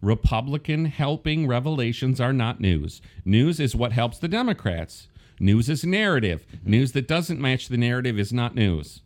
Republican 0.00 0.86
helping 0.86 1.46
revelations 1.46 2.20
are 2.20 2.32
not 2.32 2.60
news. 2.60 3.00
News 3.24 3.60
is 3.60 3.76
what 3.76 3.92
helps 3.92 4.18
the 4.18 4.28
Democrats. 4.28 5.08
News 5.42 5.68
is 5.68 5.84
a 5.84 5.88
narrative. 5.88 6.46
Mm-hmm. 6.46 6.70
News 6.70 6.92
that 6.92 7.08
doesn't 7.08 7.40
match 7.40 7.68
the 7.68 7.76
narrative 7.76 8.18
is 8.18 8.32
not 8.32 8.54
news. 8.54 9.00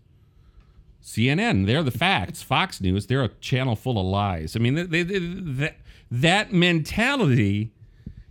CNN, 1.03 1.67
they're 1.67 1.83
the 1.83 1.91
facts. 1.91 2.43
Fox 2.55 2.81
News, 2.81 3.07
they're 3.07 3.25
a 3.25 3.29
channel 3.29 3.77
full 3.77 3.99
of 3.99 4.07
lies. 4.07 4.55
I 4.55 4.59
mean, 4.59 4.75
they, 4.75 5.03
they, 5.03 5.19
that 5.19 5.77
that 6.11 6.53
mentality 6.53 7.73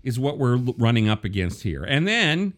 is 0.04 0.20
what 0.20 0.38
we're 0.38 0.56
running 0.56 1.10
up 1.10 1.24
against 1.26 1.63
here. 1.63 1.84
And 1.84 2.08
then 2.08 2.54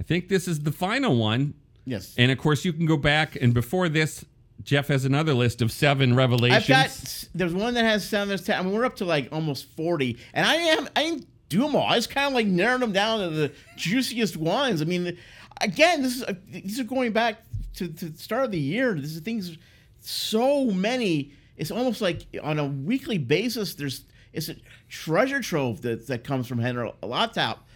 I 0.00 0.02
think 0.02 0.28
this 0.28 0.48
is 0.48 0.60
the 0.60 0.72
final 0.72 1.16
one. 1.16 1.54
Yes. 1.84 2.14
And 2.18 2.30
of 2.30 2.38
course, 2.38 2.64
you 2.64 2.72
can 2.72 2.84
go 2.84 2.96
back 2.96 3.36
and 3.40 3.54
before 3.54 3.88
this, 3.88 4.24
Jeff 4.62 4.88
has 4.88 5.04
another 5.04 5.32
list 5.32 5.62
of 5.62 5.70
seven 5.70 6.16
revelations. 6.16 6.64
I've 6.64 6.68
got 6.68 7.28
there's 7.34 7.54
one 7.54 7.74
that 7.74 7.84
has 7.84 8.06
seven. 8.06 8.28
There's 8.28 8.42
ten. 8.42 8.58
I 8.58 8.62
mean, 8.62 8.72
we're 8.72 8.84
up 8.84 8.96
to 8.96 9.04
like 9.04 9.28
almost 9.30 9.66
forty, 9.76 10.18
and 10.34 10.44
I 10.44 10.54
am 10.56 10.88
I 10.96 11.20
do 11.48 11.62
them 11.62 11.74
all. 11.74 11.86
I 11.86 11.96
just 11.96 12.10
kind 12.10 12.26
of 12.26 12.34
like 12.34 12.46
narrowed 12.46 12.82
them 12.82 12.92
down 12.92 13.20
to 13.20 13.30
the 13.30 13.52
juiciest 13.76 14.36
ones. 14.36 14.82
I 14.82 14.84
mean, 14.84 15.16
again, 15.60 16.02
this 16.02 16.16
is 16.16 16.22
uh, 16.24 16.34
these 16.48 16.80
are 16.80 16.84
going 16.84 17.12
back 17.12 17.42
to, 17.74 17.88
to 17.88 18.08
the 18.10 18.18
start 18.18 18.44
of 18.44 18.50
the 18.50 18.60
year. 18.60 18.94
This 18.94 19.14
is 19.14 19.20
things 19.20 19.56
so 20.00 20.66
many. 20.66 21.32
It's 21.56 21.70
almost 21.70 22.00
like 22.00 22.26
on 22.42 22.58
a 22.58 22.66
weekly 22.66 23.18
basis. 23.18 23.74
There's 23.74 24.04
it's 24.32 24.48
a 24.48 24.56
treasure 24.88 25.40
trove 25.40 25.82
that 25.82 26.06
that 26.08 26.24
comes 26.24 26.46
from 26.46 26.58
Henry 26.58 26.92
Laptop 27.02 27.66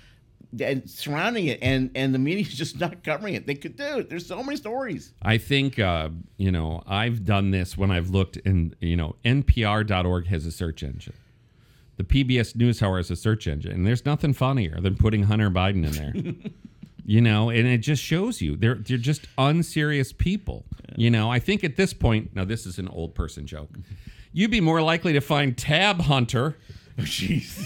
and 0.60 0.88
surrounding 0.88 1.46
it, 1.46 1.58
and 1.62 1.90
and 1.94 2.14
the 2.14 2.18
media's 2.18 2.54
just 2.54 2.78
not 2.78 3.02
covering 3.02 3.34
it. 3.34 3.46
They 3.46 3.54
could 3.54 3.76
do. 3.76 4.02
There's 4.02 4.26
so 4.26 4.42
many 4.42 4.56
stories. 4.56 5.12
I 5.22 5.38
think 5.38 5.78
uh, 5.78 6.10
you 6.36 6.52
know 6.52 6.82
I've 6.86 7.24
done 7.24 7.50
this 7.50 7.76
when 7.76 7.90
I've 7.90 8.10
looked, 8.10 8.36
in. 8.38 8.74
you 8.80 8.96
know 8.96 9.16
NPR.org 9.24 10.26
has 10.26 10.46
a 10.46 10.52
search 10.52 10.82
engine. 10.82 11.14
The 12.02 12.24
PBS 12.24 12.54
NewsHour 12.56 12.96
has 12.96 13.10
a 13.12 13.16
search 13.16 13.46
engine, 13.46 13.70
and 13.70 13.86
there's 13.86 14.04
nothing 14.04 14.32
funnier 14.32 14.80
than 14.80 14.96
putting 14.96 15.24
Hunter 15.24 15.50
Biden 15.50 15.86
in 15.86 15.92
there. 15.92 16.50
you 17.04 17.20
know, 17.20 17.48
and 17.48 17.66
it 17.66 17.78
just 17.78 18.02
shows 18.02 18.40
you 18.40 18.56
they're 18.56 18.74
they're 18.74 18.98
just 18.98 19.26
unserious 19.38 20.12
people. 20.12 20.64
You 20.96 21.10
know, 21.10 21.30
I 21.30 21.38
think 21.38 21.62
at 21.62 21.76
this 21.76 21.94
point, 21.94 22.34
now 22.34 22.44
this 22.44 22.66
is 22.66 22.78
an 22.78 22.88
old 22.88 23.14
person 23.14 23.46
joke. 23.46 23.70
You'd 24.32 24.50
be 24.50 24.60
more 24.60 24.82
likely 24.82 25.12
to 25.12 25.20
find 25.20 25.56
Tab 25.56 26.00
Hunter. 26.00 26.56
Oh, 26.98 27.02
jeez. 27.02 27.64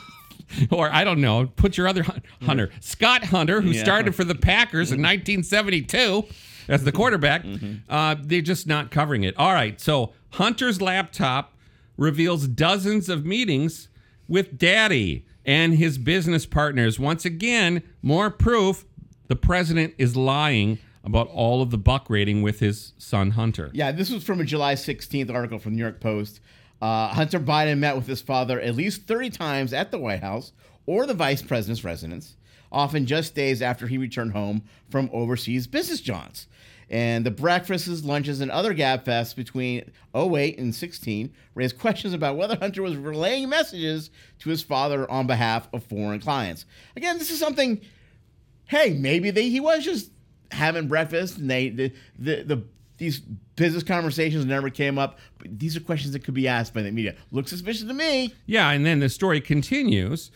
or 0.72 0.92
I 0.92 1.04
don't 1.04 1.20
know, 1.20 1.46
put 1.46 1.76
your 1.76 1.86
other 1.86 2.02
hun- 2.02 2.22
Hunter, 2.42 2.68
mm-hmm. 2.68 2.80
Scott 2.80 3.24
Hunter, 3.26 3.60
who 3.60 3.70
Yeah. 3.70 3.84
started 3.84 4.16
for 4.16 4.24
the 4.24 4.34
Packers 4.34 4.90
in 4.90 4.96
mm-hmm. 4.96 5.42
1972 5.42 6.24
as 6.68 6.82
the 6.82 6.90
mm-hmm. 6.90 6.96
quarterback. 6.96 7.44
Uh, 7.88 8.16
they're 8.20 8.40
just 8.40 8.66
not 8.66 8.90
covering 8.90 9.22
it. 9.22 9.36
All 9.36 9.52
right, 9.52 9.80
so 9.80 10.12
Hunter's 10.30 10.82
laptop 10.82 11.54
reveals 12.00 12.48
dozens 12.48 13.10
of 13.10 13.26
meetings 13.26 13.90
with 14.26 14.56
Daddy 14.56 15.26
and 15.44 15.74
his 15.74 15.98
business 15.98 16.46
partners. 16.46 16.98
Once 16.98 17.26
again, 17.26 17.82
more 18.02 18.30
proof 18.30 18.86
the 19.28 19.36
president 19.36 19.94
is 19.98 20.16
lying 20.16 20.78
about 21.04 21.28
all 21.28 21.60
of 21.60 21.70
the 21.70 21.78
buck 21.78 22.08
raking 22.08 22.40
with 22.40 22.58
his 22.58 22.94
son 22.96 23.32
Hunter. 23.32 23.70
Yeah, 23.74 23.92
this 23.92 24.10
was 24.10 24.24
from 24.24 24.40
a 24.40 24.44
July 24.44 24.74
16th 24.74 25.30
article 25.30 25.58
from 25.58 25.76
New 25.76 25.82
York 25.82 26.00
Post. 26.00 26.40
Uh, 26.80 27.08
Hunter 27.08 27.38
Biden 27.38 27.78
met 27.78 27.96
with 27.96 28.06
his 28.06 28.22
father 28.22 28.58
at 28.58 28.74
least 28.74 29.02
30 29.02 29.28
times 29.30 29.72
at 29.74 29.90
the 29.90 29.98
White 29.98 30.22
House 30.22 30.52
or 30.86 31.06
the 31.06 31.12
vice 31.12 31.42
president's 31.42 31.84
residence, 31.84 32.36
often 32.72 33.04
just 33.04 33.34
days 33.34 33.60
after 33.60 33.86
he 33.86 33.98
returned 33.98 34.32
home 34.32 34.62
from 34.88 35.10
overseas 35.12 35.66
business 35.66 36.00
jaunts. 36.00 36.46
And 36.90 37.24
the 37.24 37.30
breakfasts, 37.30 38.04
lunches, 38.04 38.40
and 38.40 38.50
other 38.50 38.74
gabfests 38.74 39.34
between 39.34 39.90
08 40.14 40.58
and 40.58 40.74
16 40.74 41.32
raised 41.54 41.78
questions 41.78 42.12
about 42.12 42.36
whether 42.36 42.56
Hunter 42.56 42.82
was 42.82 42.96
relaying 42.96 43.48
messages 43.48 44.10
to 44.40 44.50
his 44.50 44.62
father 44.62 45.08
on 45.08 45.28
behalf 45.28 45.68
of 45.72 45.84
foreign 45.84 46.18
clients. 46.18 46.66
Again, 46.96 47.18
this 47.18 47.30
is 47.30 47.38
something, 47.38 47.80
hey, 48.64 48.92
maybe 48.92 49.30
they, 49.30 49.48
he 49.48 49.60
was 49.60 49.84
just 49.84 50.10
having 50.50 50.88
breakfast 50.88 51.38
and 51.38 51.48
they, 51.48 51.68
the, 51.68 51.92
the, 52.18 52.42
the 52.42 52.64
these 53.00 53.18
business 53.56 53.82
conversations 53.82 54.44
never 54.44 54.68
came 54.68 54.98
up. 54.98 55.18
But 55.38 55.58
these 55.58 55.74
are 55.74 55.80
questions 55.80 56.12
that 56.12 56.22
could 56.22 56.34
be 56.34 56.46
asked 56.46 56.74
by 56.74 56.82
the 56.82 56.92
media. 56.92 57.16
Looks 57.32 57.50
suspicious 57.50 57.84
to 57.84 57.94
me. 57.94 58.34
Yeah, 58.46 58.70
and 58.70 58.84
then 58.84 59.00
the 59.00 59.08
story 59.08 59.40
continues. 59.40 60.30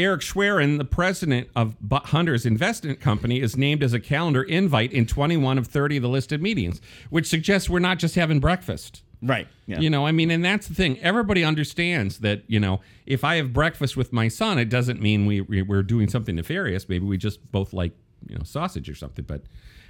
Eric 0.00 0.22
Schwerin, 0.22 0.78
the 0.78 0.84
president 0.84 1.48
of 1.54 1.76
Hunter's 1.90 2.46
investment 2.46 3.00
company, 3.00 3.40
is 3.40 3.56
named 3.56 3.82
as 3.82 3.92
a 3.92 4.00
calendar 4.00 4.42
invite 4.42 4.92
in 4.92 5.06
21 5.06 5.58
of 5.58 5.66
30 5.66 5.98
of 5.98 6.02
the 6.02 6.08
listed 6.08 6.42
meetings, 6.42 6.80
which 7.10 7.26
suggests 7.26 7.68
we're 7.68 7.78
not 7.78 7.98
just 7.98 8.14
having 8.14 8.40
breakfast. 8.40 9.02
Right. 9.22 9.46
Yeah. 9.66 9.80
You 9.80 9.90
know, 9.90 10.06
I 10.06 10.12
mean, 10.12 10.30
and 10.30 10.44
that's 10.44 10.66
the 10.66 10.74
thing. 10.74 10.98
Everybody 11.00 11.44
understands 11.44 12.18
that, 12.20 12.42
you 12.46 12.58
know, 12.58 12.80
if 13.06 13.22
I 13.22 13.36
have 13.36 13.52
breakfast 13.52 13.96
with 13.96 14.12
my 14.12 14.28
son, 14.28 14.58
it 14.58 14.70
doesn't 14.70 15.00
mean 15.00 15.26
we, 15.26 15.42
we're 15.42 15.82
doing 15.82 16.08
something 16.08 16.36
nefarious. 16.36 16.88
Maybe 16.88 17.04
we 17.04 17.18
just 17.18 17.52
both 17.52 17.72
like, 17.72 17.92
you 18.26 18.36
know, 18.36 18.44
sausage 18.44 18.88
or 18.88 18.94
something. 18.94 19.24
But 19.26 19.42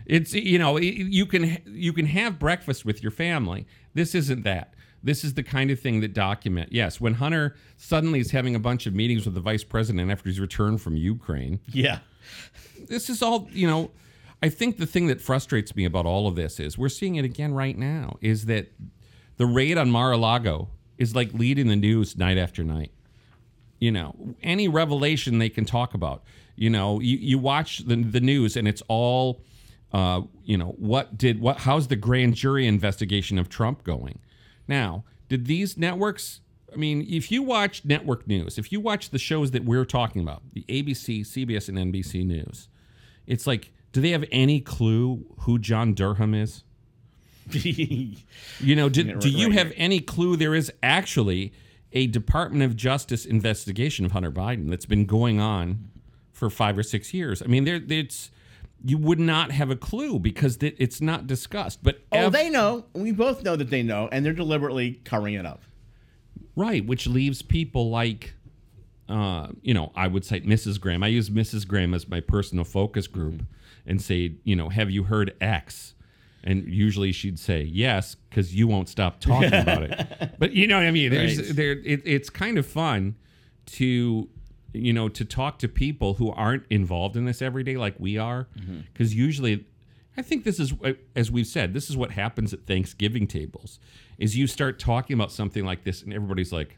it's, 0.06 0.34
you 0.34 0.58
know, 0.58 0.78
you 0.78 1.26
can, 1.26 1.58
you 1.66 1.92
can 1.92 2.06
have 2.06 2.38
breakfast 2.38 2.84
with 2.84 3.02
your 3.02 3.12
family. 3.12 3.66
This 3.94 4.14
isn't 4.14 4.42
that. 4.42 4.74
This 5.02 5.24
is 5.24 5.34
the 5.34 5.42
kind 5.42 5.70
of 5.70 5.80
thing 5.80 6.00
that 6.00 6.12
document. 6.12 6.72
Yes, 6.72 7.00
when 7.00 7.14
Hunter 7.14 7.56
suddenly 7.76 8.20
is 8.20 8.30
having 8.30 8.54
a 8.54 8.58
bunch 8.58 8.86
of 8.86 8.94
meetings 8.94 9.24
with 9.24 9.34
the 9.34 9.40
vice 9.40 9.64
president 9.64 10.10
after 10.10 10.28
he's 10.28 10.40
returned 10.40 10.82
from 10.82 10.96
Ukraine. 10.96 11.60
Yeah. 11.72 12.00
This 12.88 13.08
is 13.08 13.22
all, 13.22 13.48
you 13.50 13.66
know, 13.66 13.90
I 14.42 14.48
think 14.48 14.78
the 14.78 14.86
thing 14.86 15.06
that 15.06 15.20
frustrates 15.20 15.74
me 15.74 15.84
about 15.84 16.06
all 16.06 16.26
of 16.26 16.34
this 16.36 16.60
is 16.60 16.76
we're 16.76 16.88
seeing 16.88 17.16
it 17.16 17.24
again 17.24 17.54
right 17.54 17.76
now 17.76 18.18
is 18.20 18.46
that 18.46 18.72
the 19.36 19.46
raid 19.46 19.78
on 19.78 19.90
Mar-a-Lago 19.90 20.68
is 20.98 21.14
like 21.14 21.32
leading 21.32 21.68
the 21.68 21.76
news 21.76 22.16
night 22.16 22.36
after 22.36 22.62
night. 22.62 22.92
You 23.78 23.92
know, 23.92 24.14
any 24.42 24.68
revelation 24.68 25.38
they 25.38 25.48
can 25.48 25.64
talk 25.64 25.94
about. 25.94 26.24
You 26.56 26.68
know, 26.68 27.00
you, 27.00 27.16
you 27.16 27.38
watch 27.38 27.78
the, 27.78 27.96
the 27.96 28.20
news 28.20 28.54
and 28.56 28.68
it's 28.68 28.82
all, 28.88 29.40
uh, 29.94 30.20
you 30.44 30.58
know, 30.58 30.74
what 30.78 31.16
did, 31.16 31.40
what, 31.40 31.58
how's 31.58 31.88
the 31.88 31.96
grand 31.96 32.34
jury 32.34 32.66
investigation 32.66 33.38
of 33.38 33.48
Trump 33.48 33.82
going? 33.82 34.18
Now, 34.70 35.04
did 35.28 35.46
these 35.46 35.76
networks? 35.76 36.40
I 36.72 36.76
mean, 36.76 37.04
if 37.10 37.30
you 37.32 37.42
watch 37.42 37.84
network 37.84 38.26
news, 38.26 38.56
if 38.56 38.70
you 38.70 38.80
watch 38.80 39.10
the 39.10 39.18
shows 39.18 39.50
that 39.50 39.64
we're 39.64 39.84
talking 39.84 40.22
about, 40.22 40.42
the 40.52 40.64
ABC, 40.68 41.22
CBS, 41.22 41.68
and 41.68 41.76
NBC 41.92 42.24
News, 42.24 42.68
it's 43.26 43.46
like, 43.46 43.72
do 43.92 44.00
they 44.00 44.10
have 44.10 44.24
any 44.30 44.60
clue 44.60 45.26
who 45.40 45.58
John 45.58 45.92
Durham 45.92 46.32
is? 46.32 46.62
you 47.50 48.76
know, 48.76 48.88
do, 48.88 49.16
do 49.16 49.28
you 49.28 49.50
have 49.50 49.72
any 49.74 49.98
clue 49.98 50.36
there 50.36 50.54
is 50.54 50.72
actually 50.84 51.52
a 51.92 52.06
Department 52.06 52.62
of 52.62 52.76
Justice 52.76 53.26
investigation 53.26 54.04
of 54.04 54.12
Hunter 54.12 54.30
Biden 54.30 54.70
that's 54.70 54.86
been 54.86 55.04
going 55.04 55.40
on 55.40 55.90
for 56.32 56.48
five 56.48 56.78
or 56.78 56.84
six 56.84 57.12
years? 57.12 57.42
I 57.42 57.46
mean, 57.46 57.64
there 57.64 57.80
it's 57.88 58.30
you 58.84 58.98
would 58.98 59.18
not 59.18 59.50
have 59.50 59.70
a 59.70 59.76
clue 59.76 60.20
because 60.20 60.58
it's 60.60 61.00
not 61.00 61.26
discussed. 61.26 61.82
But 61.82 61.99
oh, 62.12 62.26
ev- 62.26 62.32
they 62.32 62.50
know. 62.50 62.84
We 62.92 63.12
both 63.12 63.42
know 63.42 63.56
that 63.56 63.70
they 63.70 63.82
know, 63.82 64.08
and 64.10 64.24
they're 64.24 64.32
deliberately 64.32 65.00
covering 65.04 65.34
it 65.34 65.46
up. 65.46 65.62
Right, 66.56 66.84
which 66.84 67.06
leaves 67.06 67.42
people 67.42 67.90
like, 67.90 68.34
uh, 69.08 69.48
you 69.62 69.74
know, 69.74 69.92
I 69.94 70.08
would 70.08 70.24
cite 70.24 70.46
Mrs. 70.46 70.80
Graham. 70.80 71.02
I 71.02 71.08
use 71.08 71.30
Mrs. 71.30 71.66
Graham 71.66 71.94
as 71.94 72.08
my 72.08 72.20
personal 72.20 72.64
focus 72.64 73.06
group, 73.06 73.44
and 73.86 74.00
say, 74.00 74.34
you 74.44 74.56
know, 74.56 74.68
have 74.68 74.90
you 74.90 75.04
heard 75.04 75.34
X? 75.40 75.94
And 76.42 76.66
usually 76.66 77.12
she'd 77.12 77.38
say 77.38 77.62
yes 77.62 78.14
because 78.14 78.54
you 78.54 78.66
won't 78.66 78.88
stop 78.88 79.20
talking 79.20 79.52
about 79.52 79.82
it. 79.82 80.06
But 80.38 80.52
you 80.52 80.66
know 80.66 80.78
what 80.78 80.86
I 80.86 80.90
mean? 80.90 81.10
There's, 81.10 81.36
right. 81.36 81.56
there, 81.56 81.72
it, 81.72 82.00
it's 82.06 82.30
kind 82.30 82.56
of 82.56 82.64
fun 82.64 83.16
to 83.72 84.26
you 84.72 84.92
know, 84.92 85.08
to 85.08 85.24
talk 85.24 85.58
to 85.58 85.68
people 85.68 86.14
who 86.14 86.30
aren't 86.30 86.64
involved 86.70 87.16
in 87.16 87.24
this 87.24 87.42
every 87.42 87.62
day 87.62 87.76
like 87.76 87.94
we 87.98 88.18
are. 88.18 88.48
Because 88.92 89.10
mm-hmm. 89.10 89.20
usually, 89.20 89.66
I 90.16 90.22
think 90.22 90.44
this 90.44 90.58
is, 90.58 90.72
uh, 90.84 90.92
as 91.14 91.30
we've 91.30 91.46
said, 91.46 91.72
this 91.72 91.88
is 91.88 91.96
what 91.96 92.12
happens 92.12 92.52
at 92.52 92.66
Thanksgiving 92.66 93.26
tables. 93.26 93.78
Is 94.18 94.36
you 94.36 94.46
start 94.46 94.78
talking 94.78 95.14
about 95.14 95.32
something 95.32 95.64
like 95.64 95.84
this, 95.84 96.02
and 96.02 96.12
everybody's 96.12 96.52
like, 96.52 96.76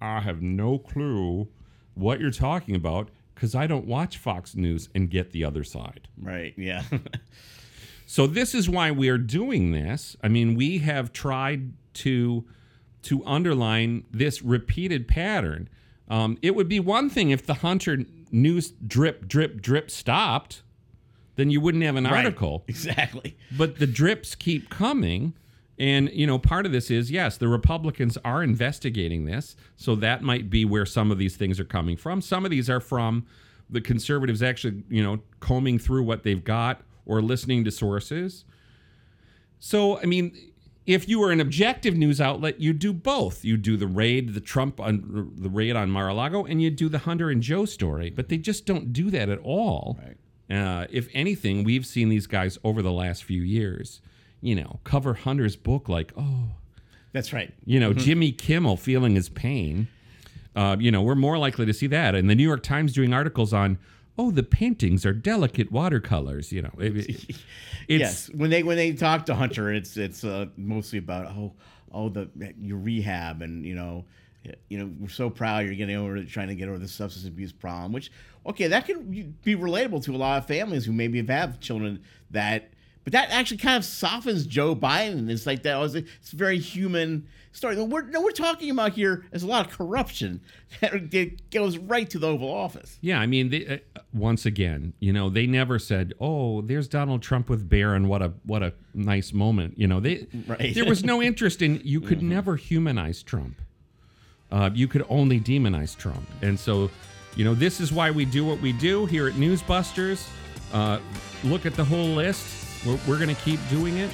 "I 0.00 0.20
have 0.20 0.42
no 0.42 0.78
clue 0.78 1.48
what 1.94 2.20
you're 2.20 2.30
talking 2.30 2.76
about 2.76 3.10
because 3.34 3.54
I 3.54 3.66
don't 3.66 3.86
watch 3.86 4.18
Fox 4.18 4.54
News 4.54 4.88
and 4.94 5.10
get 5.10 5.32
the 5.32 5.44
other 5.44 5.64
side." 5.64 6.08
Right. 6.20 6.54
Yeah. 6.56 6.82
so 8.06 8.26
this 8.26 8.54
is 8.54 8.68
why 8.68 8.90
we 8.90 9.08
are 9.08 9.18
doing 9.18 9.72
this. 9.72 10.16
I 10.22 10.28
mean, 10.28 10.54
we 10.54 10.78
have 10.78 11.12
tried 11.12 11.72
to 11.94 12.44
to 13.02 13.24
underline 13.26 14.04
this 14.10 14.40
repeated 14.42 15.06
pattern 15.06 15.68
um, 16.08 16.38
it 16.42 16.54
would 16.54 16.68
be 16.68 16.80
one 16.80 17.08
thing 17.08 17.30
if 17.30 17.46
the 17.46 17.54
Hunter 17.54 18.04
news 18.30 18.72
drip, 18.86 19.26
drip, 19.26 19.60
drip 19.60 19.90
stopped, 19.90 20.62
then 21.36 21.50
you 21.50 21.60
wouldn't 21.60 21.84
have 21.84 21.96
an 21.96 22.04
right. 22.04 22.24
article. 22.24 22.64
Exactly. 22.68 23.36
But 23.56 23.78
the 23.78 23.86
drips 23.86 24.34
keep 24.34 24.70
coming. 24.70 25.34
And, 25.78 26.08
you 26.10 26.26
know, 26.26 26.38
part 26.38 26.66
of 26.66 26.72
this 26.72 26.90
is 26.90 27.10
yes, 27.10 27.36
the 27.36 27.48
Republicans 27.48 28.16
are 28.24 28.42
investigating 28.42 29.24
this. 29.24 29.56
So 29.76 29.96
that 29.96 30.22
might 30.22 30.48
be 30.48 30.64
where 30.64 30.86
some 30.86 31.10
of 31.10 31.18
these 31.18 31.36
things 31.36 31.58
are 31.58 31.64
coming 31.64 31.96
from. 31.96 32.20
Some 32.20 32.44
of 32.44 32.50
these 32.50 32.70
are 32.70 32.80
from 32.80 33.26
the 33.68 33.80
conservatives 33.80 34.42
actually, 34.42 34.84
you 34.88 35.02
know, 35.02 35.20
combing 35.40 35.78
through 35.78 36.04
what 36.04 36.22
they've 36.22 36.44
got 36.44 36.82
or 37.06 37.20
listening 37.20 37.64
to 37.64 37.70
sources. 37.70 38.44
So, 39.58 39.98
I 39.98 40.04
mean, 40.04 40.36
if 40.86 41.08
you 41.08 41.18
were 41.18 41.32
an 41.32 41.40
objective 41.40 41.96
news 41.96 42.20
outlet, 42.20 42.60
you'd 42.60 42.78
do 42.78 42.92
both. 42.92 43.44
you'd 43.44 43.62
do 43.62 43.76
the 43.76 43.86
raid, 43.86 44.34
the 44.34 44.40
Trump 44.40 44.78
on 44.78 45.32
the 45.36 45.48
raid 45.48 45.76
on 45.76 45.90
Mar-a-Lago, 45.90 46.44
and 46.44 46.62
you'd 46.62 46.76
do 46.76 46.88
the 46.88 46.98
Hunter 46.98 47.30
and 47.30 47.42
Joe 47.42 47.64
story. 47.64 48.10
But 48.10 48.28
they 48.28 48.36
just 48.36 48.66
don't 48.66 48.92
do 48.92 49.10
that 49.10 49.28
at 49.28 49.38
all. 49.38 49.98
Right. 50.02 50.16
Uh, 50.50 50.86
if 50.90 51.08
anything, 51.14 51.64
we've 51.64 51.86
seen 51.86 52.08
these 52.08 52.26
guys 52.26 52.58
over 52.62 52.82
the 52.82 52.92
last 52.92 53.24
few 53.24 53.42
years, 53.42 54.00
you 54.40 54.54
know, 54.54 54.80
cover 54.84 55.14
Hunter's 55.14 55.56
book 55.56 55.88
like, 55.88 56.12
oh, 56.16 56.50
that's 57.12 57.32
right. 57.32 57.52
You 57.64 57.80
know, 57.80 57.90
mm-hmm. 57.90 58.00
Jimmy 58.00 58.32
Kimmel 58.32 58.76
feeling 58.76 59.14
his 59.14 59.28
pain. 59.28 59.88
Uh, 60.54 60.76
you 60.78 60.90
know, 60.90 61.02
we're 61.02 61.14
more 61.14 61.38
likely 61.38 61.66
to 61.66 61.72
see 61.72 61.86
that. 61.88 62.14
And 62.14 62.28
the 62.28 62.34
New 62.34 62.42
York 62.42 62.62
Times 62.62 62.92
doing 62.92 63.12
articles 63.12 63.52
on 63.52 63.78
oh, 64.18 64.30
the 64.30 64.42
paintings 64.42 65.04
are 65.04 65.12
delicate 65.12 65.72
watercolors. 65.72 66.52
You 66.52 66.62
know, 66.62 66.72
it, 66.78 67.36
yes. 67.88 68.30
When 68.30 68.50
they 68.50 68.62
when 68.62 68.76
they 68.76 68.92
talk 68.92 69.26
to 69.26 69.34
Hunter, 69.34 69.72
it's 69.72 69.96
it's 69.96 70.24
uh, 70.24 70.46
mostly 70.56 70.98
about 70.98 71.26
oh 71.26 71.52
oh 71.92 72.08
the 72.08 72.28
your 72.60 72.78
rehab 72.78 73.42
and 73.42 73.64
you 73.64 73.74
know 73.74 74.04
you 74.68 74.78
know 74.78 74.90
we're 75.00 75.08
so 75.08 75.30
proud 75.30 75.64
you're 75.64 75.74
getting 75.74 75.96
over 75.96 76.22
trying 76.24 76.48
to 76.48 76.54
get 76.54 76.68
over 76.68 76.78
the 76.78 76.88
substance 76.88 77.26
abuse 77.26 77.52
problem. 77.52 77.92
Which 77.92 78.10
okay, 78.46 78.68
that 78.68 78.86
can 78.86 79.36
be 79.42 79.56
relatable 79.56 80.04
to 80.04 80.14
a 80.14 80.18
lot 80.18 80.38
of 80.38 80.46
families 80.46 80.84
who 80.84 80.92
maybe 80.92 81.24
have 81.24 81.60
children 81.60 82.02
that. 82.30 82.70
But 83.02 83.12
that 83.12 83.28
actually 83.32 83.58
kind 83.58 83.76
of 83.76 83.84
softens 83.84 84.46
Joe 84.46 84.74
Biden. 84.74 85.28
It's 85.28 85.46
like 85.46 85.62
that 85.64 85.76
was 85.76 85.94
it's 85.94 86.30
very 86.30 86.58
human 86.58 87.26
story. 87.54 87.80
We're, 87.80 88.02
no, 88.02 88.20
we're 88.20 88.32
talking 88.32 88.70
about 88.70 88.92
here 88.92 89.24
is 89.32 89.42
a 89.42 89.46
lot 89.46 89.66
of 89.66 89.72
corruption 89.72 90.42
that 90.80 91.50
goes 91.50 91.78
right 91.78 92.08
to 92.10 92.18
the 92.18 92.28
Oval 92.28 92.50
Office. 92.50 92.98
Yeah, 93.00 93.20
I 93.20 93.26
mean, 93.26 93.50
they, 93.50 93.66
uh, 93.66 94.00
once 94.12 94.44
again, 94.44 94.92
you 95.00 95.12
know, 95.12 95.30
they 95.30 95.46
never 95.46 95.78
said, 95.78 96.12
"Oh, 96.20 96.60
there's 96.60 96.88
Donald 96.88 97.22
Trump 97.22 97.48
with 97.48 97.68
Barron. 97.68 98.08
What 98.08 98.22
a 98.22 98.32
what 98.44 98.62
a 98.62 98.74
nice 98.92 99.32
moment." 99.32 99.78
You 99.78 99.86
know, 99.86 100.00
they 100.00 100.26
right. 100.46 100.74
there 100.74 100.84
was 100.84 101.04
no 101.04 101.22
interest 101.30 101.62
in. 101.62 101.80
You 101.84 102.00
could 102.00 102.18
mm-hmm. 102.18 102.30
never 102.30 102.56
humanize 102.56 103.22
Trump. 103.22 103.60
Uh, 104.54 104.70
you 104.72 104.86
could 104.86 105.04
only 105.08 105.40
demonize 105.40 105.96
Trump, 105.96 106.24
and 106.40 106.58
so, 106.58 106.88
you 107.34 107.44
know, 107.44 107.54
this 107.54 107.80
is 107.80 107.92
why 107.92 108.08
we 108.08 108.24
do 108.24 108.44
what 108.44 108.60
we 108.60 108.72
do 108.72 109.04
here 109.04 109.26
at 109.26 109.34
Newsbusters. 109.34 110.28
Uh, 110.72 111.00
look 111.42 111.66
at 111.66 111.74
the 111.74 111.84
whole 111.84 112.06
list. 112.06 112.86
We're, 112.86 112.98
we're 113.08 113.18
going 113.18 113.34
to 113.34 113.42
keep 113.42 113.58
doing 113.68 113.96
it. 113.96 114.10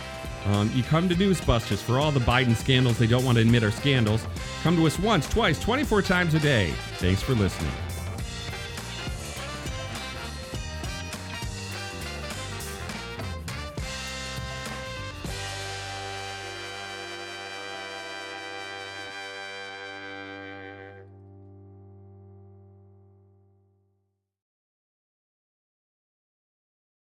Um, 0.47 0.71
you 0.75 0.83
come 0.83 1.11
to 1.11 1.15
Newsbusters 1.15 1.83
for 1.83 1.99
all 1.99 2.11
the 2.11 2.21
Biden 2.21 2.57
scandals 2.57 2.99
they 2.99 3.07
don't 3.07 3.25
want 3.27 3.37
to 3.37 3.43
admit 3.43 3.63
are 3.63 3.71
scandals. 3.71 4.27
Come 4.63 4.77
to 4.77 4.87
us 4.87 4.99
once, 4.99 5.29
twice, 5.29 5.61
24 5.61 6.01
times 6.01 6.33
a 6.33 6.41
day. 6.41 6.73
Thanks 6.97 7.21
for 7.21 7.35
listening. 7.35 7.90